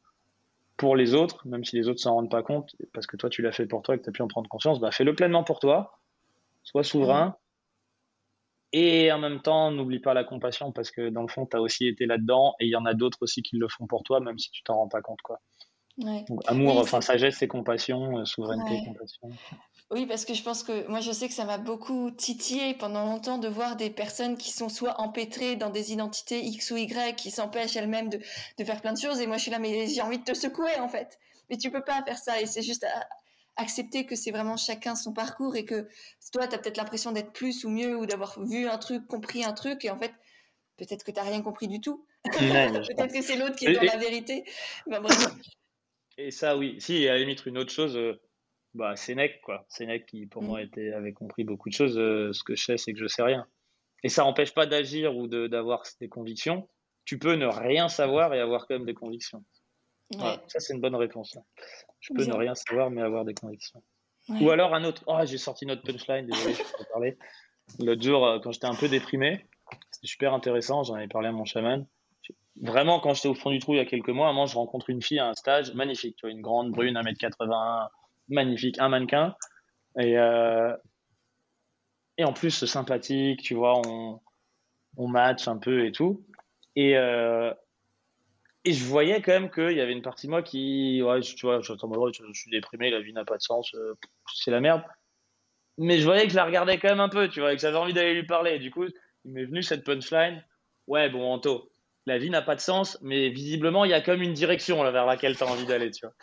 [0.78, 3.41] pour les autres même si les autres s'en rendent pas compte parce que toi tu
[3.41, 5.43] l'as fait pour toi et que tu as pu en prendre conscience bah fais-le pleinement
[5.43, 5.99] pour toi
[6.63, 7.36] sois souverain
[8.74, 11.61] et en même temps, n'oublie pas la compassion parce que dans le fond, tu as
[11.61, 14.19] aussi été là-dedans et il y en a d'autres aussi qui le font pour toi,
[14.22, 15.22] même si tu t'en rends pas compte.
[15.22, 15.39] Quoi.
[16.47, 19.30] amour, enfin sagesse et compassion, euh, souveraineté et compassion.
[19.92, 23.06] Oui, parce que je pense que moi, je sais que ça m'a beaucoup titillé pendant
[23.06, 27.16] longtemps de voir des personnes qui sont soit empêtrées dans des identités X ou Y,
[27.18, 28.20] qui s'empêchent elles-mêmes de,
[28.58, 29.20] de, faire plein de choses.
[29.20, 31.20] Et moi, je suis là, mais j'ai envie de te secouer, en fait.
[31.50, 32.39] Mais tu peux pas faire ça.
[32.39, 32.86] Et c'est juste
[33.58, 35.88] accepter que c'est vraiment chacun son parcours et que
[36.32, 39.44] toi, tu as peut-être l'impression d'être plus ou mieux ou d'avoir vu un truc, compris
[39.44, 40.14] un truc, et en fait,
[40.78, 42.06] peut-être que tu n'as rien compris du tout.
[42.24, 44.46] peut-être que c'est l'autre qui est dans la vérité.
[46.18, 46.78] Et ça, oui.
[46.80, 48.20] Si, à la limite, une autre chose, euh,
[48.74, 49.65] bah, Sénèque, quoi.
[49.69, 50.63] Sénèque qui, pour moi, mm.
[50.63, 51.97] était, avait compris beaucoup de choses.
[51.97, 53.45] Euh, ce que je sais, c'est que je sais rien.
[54.03, 56.67] Et ça n'empêche pas d'agir ou d'avoir des convictions.
[57.05, 59.43] Tu peux ne rien savoir et avoir quand même des convictions.
[60.11, 61.38] ça, c'est une bonne réponse.
[61.99, 63.84] Je peux ne rien savoir, mais avoir des convictions.
[64.30, 65.03] Ou alors un autre.
[65.07, 67.17] Oh, j'ai sorti notre punchline, désolé, je peux parler.
[67.80, 69.45] L'autre jour, euh, quand j'étais un peu déprimé,
[69.91, 71.86] c'était super intéressant, j'en avais parlé à mon chaman.
[72.61, 74.89] Vraiment, quand j'étais au fond du trou il y a quelques mois, moi, je rencontre
[74.89, 77.88] une fille à un stage magnifique, tu vois, une grande brune, 1m81,
[78.30, 79.36] magnifique, un mannequin.
[79.99, 80.76] Et, euh,
[82.17, 84.19] et en plus, sympathique, tu vois, on,
[84.97, 86.26] on match un peu et tout.
[86.76, 87.53] Et, euh,
[88.63, 91.45] et je voyais quand même qu'il y avait une partie de moi qui, ouais, tu
[91.45, 93.95] vois, je, je suis déprimé, la vie n'a pas de sens, euh,
[94.36, 94.84] c'est la merde.
[95.78, 97.61] Mais je voyais que je la regardais quand même un peu, tu vois, et que
[97.61, 98.59] j'avais envie d'aller lui parler.
[98.59, 98.86] du coup,
[99.26, 100.43] il m'est venu cette punchline.
[100.88, 101.72] Ouais, bon, Anto,
[102.05, 105.05] la vie n'a pas de sens, mais visiblement, il y a comme une direction vers
[105.05, 106.13] laquelle tu as envie d'aller, tu vois.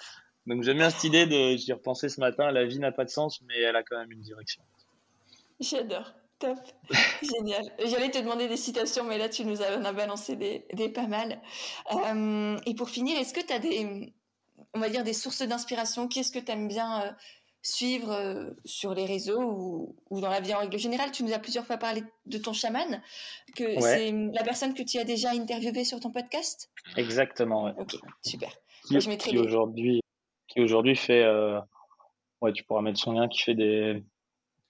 [0.49, 3.11] Donc j'aime bien cette idée de, j'y repensé ce matin, la vie n'a pas de
[3.11, 4.63] sens, mais elle a quand même une direction.
[5.61, 6.15] J'adore.
[6.39, 6.59] Top,
[7.23, 7.65] génial.
[7.85, 11.07] J'allais te demander des citations, mais là tu nous as, as balancé des, des pas
[11.09, 11.43] mal.
[11.93, 14.15] Euh, et pour finir, est-ce que tu as des,
[14.73, 16.07] on va dire, des sources d'inspiration?
[16.07, 17.15] Qu'est-ce que tu aimes bien
[17.61, 19.43] suivre euh, sur les réseaux
[20.11, 21.11] ou, dans la vie en règle générale?
[21.11, 23.03] Tu nous as plusieurs fois parlé de ton chaman,
[23.57, 26.71] que c'est la personne que tu as déjà interviewé sur ton podcast?
[26.97, 27.73] Exactement, ouais.
[27.79, 28.53] Ok, super.
[28.87, 30.01] Qui, je qui aujourd'hui,
[30.49, 31.61] qui aujourd'hui fait, euh,
[32.41, 34.03] ouais, tu pourras mettre son lien, qui fait des,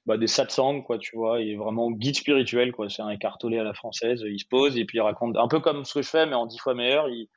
[0.07, 1.41] bah, des satsangs, quoi, tu vois.
[1.41, 2.89] Il est vraiment guide spirituel, quoi.
[2.89, 4.23] C'est un écartolé à la française.
[4.27, 6.35] Il se pose et puis il raconte un peu comme ce que je fais, mais
[6.35, 7.09] en dix fois meilleur.
[7.09, 7.29] Il,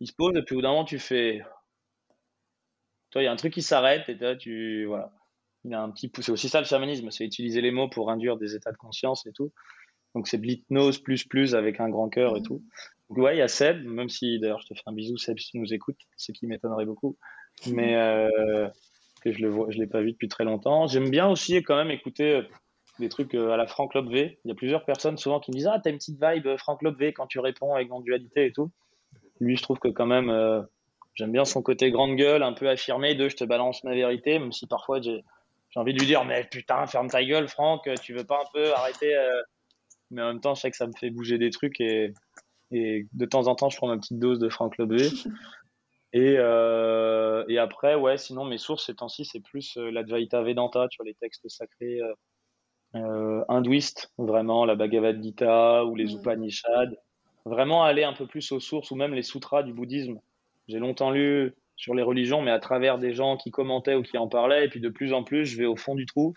[0.00, 1.42] il se pose et puis au bout d'un moment, tu fais,
[3.10, 4.84] toi, il y a un truc qui s'arrête et là, tu.
[4.86, 5.12] Voilà.
[5.64, 8.36] Il a un petit C'est aussi ça le chamanisme, c'est utiliser les mots pour induire
[8.36, 9.52] des états de conscience et tout.
[10.14, 12.64] Donc, c'est de l'hypnose plus plus avec un grand cœur et tout.
[13.08, 15.38] Donc, ouais, il y a Seb, même si d'ailleurs, je te fais un bisou, Seb,
[15.38, 17.16] si tu nous écoutes, ce qui m'étonnerait beaucoup.
[17.66, 18.68] Mais euh,
[19.22, 20.86] que je le vois, je l'ai pas vu depuis très longtemps.
[20.86, 22.42] J'aime bien aussi quand même écouter euh,
[22.98, 24.38] des trucs euh, à la Franck V.
[24.44, 26.82] Il y a plusieurs personnes souvent qui me disent Ah, t'as une petite vibe Franck
[26.82, 28.70] V quand tu réponds avec non-dualité et tout.
[29.40, 30.66] Lui, je trouve que quand même,
[31.14, 34.38] J'aime bien son côté grande gueule, un peu affirmé de je te balance ma vérité,
[34.38, 35.24] même si parfois j'ai
[35.74, 38.72] envie de lui dire mais putain ferme ta gueule Franck, tu veux pas un peu
[38.72, 39.16] arrêter.
[40.12, 42.14] Mais en même temps je sais que ça me fait bouger des trucs et,
[42.70, 45.08] et de temps en temps je prends ma petite dose de Franck Lobé.
[46.14, 50.88] Et, euh, et après ouais sinon mes sources ces temps-ci c'est plus euh, l'Advaita Vedanta,
[50.88, 52.14] tu vois les textes sacrés euh,
[52.94, 56.96] euh hindouistes, vraiment la Bhagavad Gita ou les Upanishads.
[57.44, 60.18] Vraiment aller un peu plus aux sources ou même les sutras du bouddhisme
[60.66, 64.18] j'ai longtemps lu sur les religions, mais à travers des gens qui commentaient ou qui
[64.18, 64.66] en parlaient.
[64.66, 66.34] Et puis de plus en plus, je vais au fond du trou.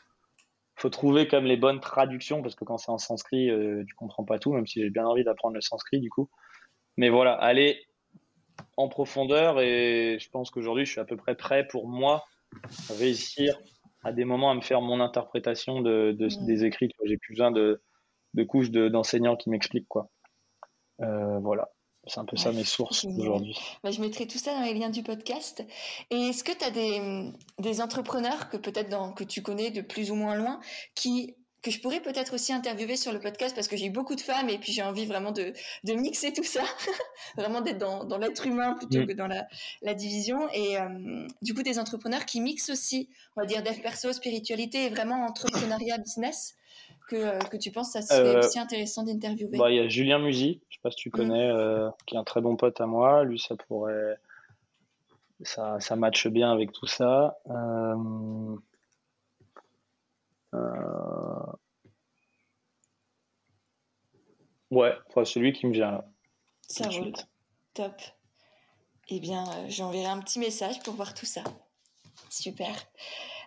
[0.77, 3.49] faut trouver comme les bonnes traductions, parce que quand c'est en sanskrit,
[3.85, 6.29] tu comprends pas tout, même si j'ai bien envie d'apprendre le sanskrit du coup.
[6.95, 7.81] Mais voilà, aller
[8.77, 12.25] en profondeur et je pense qu'aujourd'hui, je suis à peu près prêt pour moi
[12.89, 13.57] réussir
[14.03, 16.89] à des moments à me faire mon interprétation de, des écrits.
[17.05, 17.81] J'ai plus besoin de,
[18.33, 20.09] de couches d'enseignants qui m'expliquent quoi.
[21.01, 21.69] Euh, voilà.
[22.07, 23.55] C'est un peu ça mes sources aujourd'hui.
[23.83, 25.63] Bah, je mettrai tout ça dans les liens du podcast.
[26.09, 30.09] Et est-ce que tu as des, des, entrepreneurs que peut-être que tu connais de plus
[30.09, 30.59] ou moins loin
[30.95, 34.21] qui que je pourrais peut-être aussi interviewer sur le podcast parce que j'ai beaucoup de
[34.21, 35.53] femmes et puis j'ai envie vraiment de,
[35.83, 36.61] de mixer tout ça,
[37.37, 39.07] vraiment d'être dans, dans l'être humain plutôt mm.
[39.07, 39.47] que dans la,
[39.81, 40.49] la division.
[40.53, 44.85] Et euh, du coup, des entrepreneurs qui mixent aussi, on va dire, dev perso, spiritualité
[44.85, 46.55] et vraiment entrepreneuriat business
[47.07, 49.87] que, euh, que tu penses ça serait euh, aussi intéressant d'interviewer bah, Il y a
[49.87, 51.11] Julien Musy, je sais pas si tu mm.
[51.11, 53.23] connais, euh, qui est un très bon pote à moi.
[53.23, 54.17] Lui, ça pourrait.
[55.43, 57.39] Ça, ça matche bien avec tout ça.
[64.71, 66.05] Ouais, c'est celui qui me vient là.
[66.67, 67.13] Ça roule.
[67.73, 68.01] Top.
[69.09, 71.43] Eh bien, j'enverrai un petit message pour voir tout ça.
[72.29, 72.73] Super.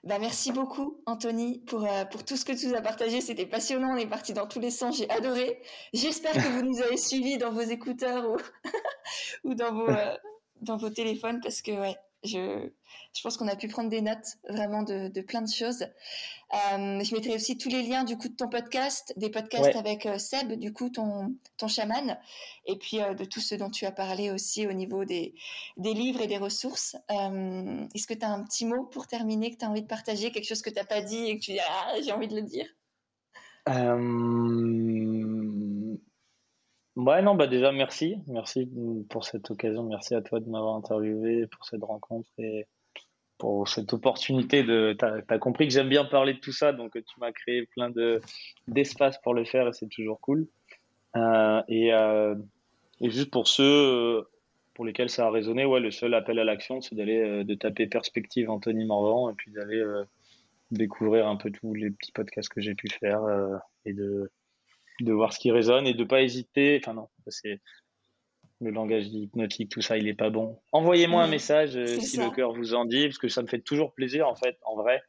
[0.05, 3.23] Bah, merci beaucoup, Anthony, pour, euh, pour tout ce que tu nous as partagé.
[3.23, 3.95] C'était passionnant.
[3.95, 4.99] On est parti dans tous les sens.
[4.99, 5.63] J'ai adoré.
[5.95, 8.37] J'espère que vous nous avez suivis dans vos écouteurs ou,
[9.45, 10.17] ou dans, vos, euh,
[10.61, 12.69] dans vos téléphones parce que, ouais, je,
[13.15, 15.83] je pense qu'on a pu prendre des notes vraiment de, de plein de choses.
[15.83, 20.07] Euh, je mettrai aussi tous les liens du coup de ton podcast, des podcasts avec
[20.07, 22.19] euh, Seb, du coup ton, ton chaman,
[22.67, 25.35] et puis euh, de tout ce dont tu as parlé aussi au niveau des,
[25.77, 26.97] des livres et des ressources.
[27.09, 30.31] Est-ce que tu as un petit mot pour terminer que tu as envie de partager,
[30.33, 32.37] quelque chose que tu n'as pas dit et que tu dis ah, j'ai envie de
[32.37, 32.67] le dire?
[36.97, 38.17] Ouais, non, bah déjà, merci.
[38.29, 38.69] Merci
[39.11, 39.83] pour cette occasion.
[39.83, 42.67] Merci à toi de m'avoir interviewé pour cette rencontre et
[43.39, 44.97] pour cette opportunité de.
[44.99, 47.91] Tu as, compris que j'aime bien parler de tout ça, donc tu m'as créé plein
[47.91, 48.21] de
[48.69, 50.47] d'espace pour le faire et c'est toujours cool.
[51.17, 52.37] Euh, et, euh,
[53.01, 54.23] et, juste pour ceux euh,
[54.75, 57.87] pour lesquels ça a résonné, ouais, le seul appel à l'action, c'est d'aller euh, taper
[57.87, 60.05] Perspective Anthony Morvan et puis d'aller euh,
[60.71, 63.21] découvrir un peu tous les petits podcasts que j'ai pu faire
[63.85, 64.31] et de
[65.01, 66.79] de voir ce qui résonne et de pas hésiter.
[66.81, 67.61] Enfin non, c'est
[68.61, 70.61] le langage hypnotique, tout ça, il est pas bon.
[70.73, 73.61] Envoyez-moi un message euh, si le cœur vous en dit, parce que ça me fait
[73.61, 75.03] toujours plaisir en fait, en vrai.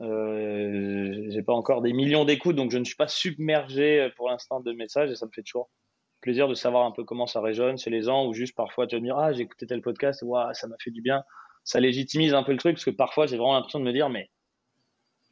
[0.00, 4.28] Euh, j'ai pas encore des millions d'écoutes, donc je ne suis pas submergé euh, pour
[4.28, 5.70] l'instant de messages et ça me fait toujours
[6.20, 8.96] plaisir de savoir un peu comment ça résonne chez les gens ou juste parfois te
[8.96, 11.22] dire ah j'ai écouté tel podcast, waouh ça m'a fait du bien.
[11.64, 14.08] Ça légitimise un peu le truc parce que parfois j'ai vraiment l'impression de me dire
[14.08, 14.30] mais,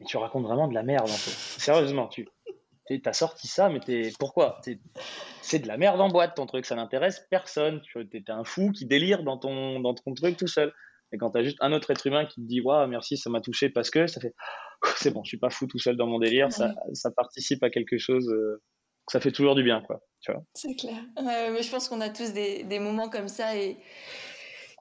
[0.01, 1.61] mais tu racontes vraiment de la merde en fait.
[1.61, 2.29] Sérieusement, tu
[3.03, 4.61] t'as sorti ça, mais t'es pourquoi?
[5.43, 7.81] C'est de la merde en boîte ton truc, ça n'intéresse personne.
[7.83, 10.73] Tu es un fou qui délire dans ton dans ton truc tout seul.
[11.13, 13.41] Et quand t'as juste un autre être humain qui te dit waouh merci ça m'a
[13.41, 14.35] touché parce que ça fait
[14.97, 17.71] c'est bon je suis pas fou tout seul dans mon délire, ça, ça participe à
[17.71, 18.29] quelque chose.
[18.29, 18.63] Euh,
[19.11, 20.01] ça fait toujours du bien quoi.
[20.55, 21.03] C'est clair.
[21.23, 23.79] mais je pense qu'on a tous des, des moments comme ça et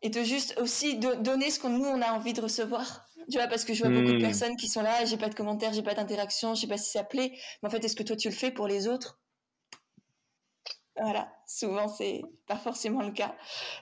[0.01, 3.37] et de juste aussi de donner ce qu'on nous on a envie de recevoir tu
[3.37, 4.21] vois, parce que je vois beaucoup de hmm.
[4.21, 6.91] personnes qui sont là, j'ai pas de commentaires, j'ai pas d'interaction, je sais pas si
[6.91, 7.33] ça plaît.
[7.61, 9.19] Mais en fait, est-ce que toi tu le fais pour les autres?
[10.99, 13.35] Voilà, souvent c'est pas forcément le cas.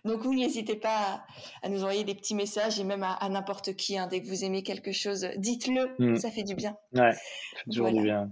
[0.04, 1.24] Donc oui, n'hésitez pas
[1.62, 3.98] à, nous envoyer des petits messages et même à, n'importe qui.
[3.98, 6.18] Hein, dès que vous aimez quelque chose, dites-le, mm.
[6.18, 6.76] ça fait du bien.
[6.94, 7.20] Ouais, ça
[7.58, 8.32] fait toujours du bien.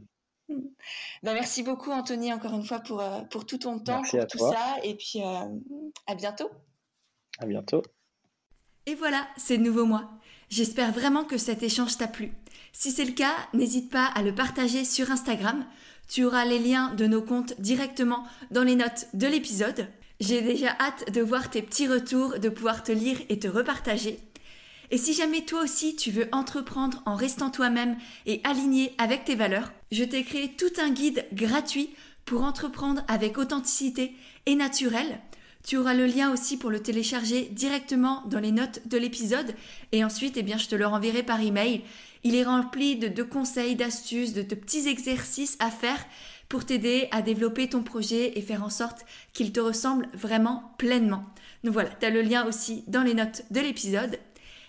[0.50, 0.60] Mm.
[1.22, 4.40] Ben, merci beaucoup Anthony encore une fois pour, euh, pour tout ton temps, pour tout
[4.40, 5.48] ça et puis euh,
[6.08, 6.50] à bientôt.
[7.40, 7.84] À bientôt.
[8.86, 10.12] Et voilà, c'est le nouveau mois.
[10.50, 12.32] J'espère vraiment que cet échange t'a plu.
[12.74, 15.66] Si c'est le cas, n'hésite pas à le partager sur Instagram.
[16.08, 19.88] Tu auras les liens de nos comptes directement dans les notes de l'épisode.
[20.20, 24.20] J'ai déjà hâte de voir tes petits retours, de pouvoir te lire et te repartager.
[24.92, 29.36] Et si jamais toi aussi tu veux entreprendre en restant toi-même et aligné avec tes
[29.36, 34.14] valeurs, je t'ai créé tout un guide gratuit pour entreprendre avec authenticité
[34.46, 35.20] et naturel.
[35.64, 39.55] Tu auras le lien aussi pour le télécharger directement dans les notes de l'épisode
[39.93, 41.82] et ensuite eh bien je te le renverrai par email.
[42.26, 46.05] Il est rempli de, conseils, d'astuces, de, de petits exercices à faire
[46.49, 51.24] pour t'aider à développer ton projet et faire en sorte qu'il te ressemble vraiment pleinement.
[51.64, 54.20] Donc voilà, tu as le lien aussi dans les notes de l'épisode.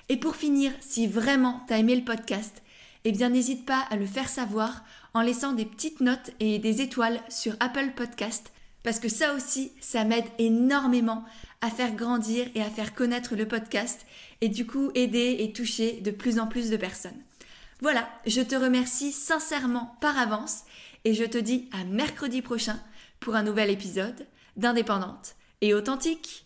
[0.09, 2.62] Et pour finir, si vraiment tu as aimé le podcast,
[3.05, 6.82] eh bien n'hésite pas à le faire savoir en laissant des petites notes et des
[6.82, 8.53] étoiles sur Apple Podcast
[8.85, 11.24] parce que ça aussi, ça m'aide énormément
[11.61, 14.07] à faire grandir et à faire connaître le podcast
[14.41, 17.20] et du coup aider et toucher de plus en plus de personnes.
[17.80, 20.61] Voilà, je te remercie sincèrement par avance
[21.05, 22.78] et je te dis à mercredi prochain
[23.20, 24.26] pour un nouvel épisode
[24.57, 26.43] d'Indépendante et authentique.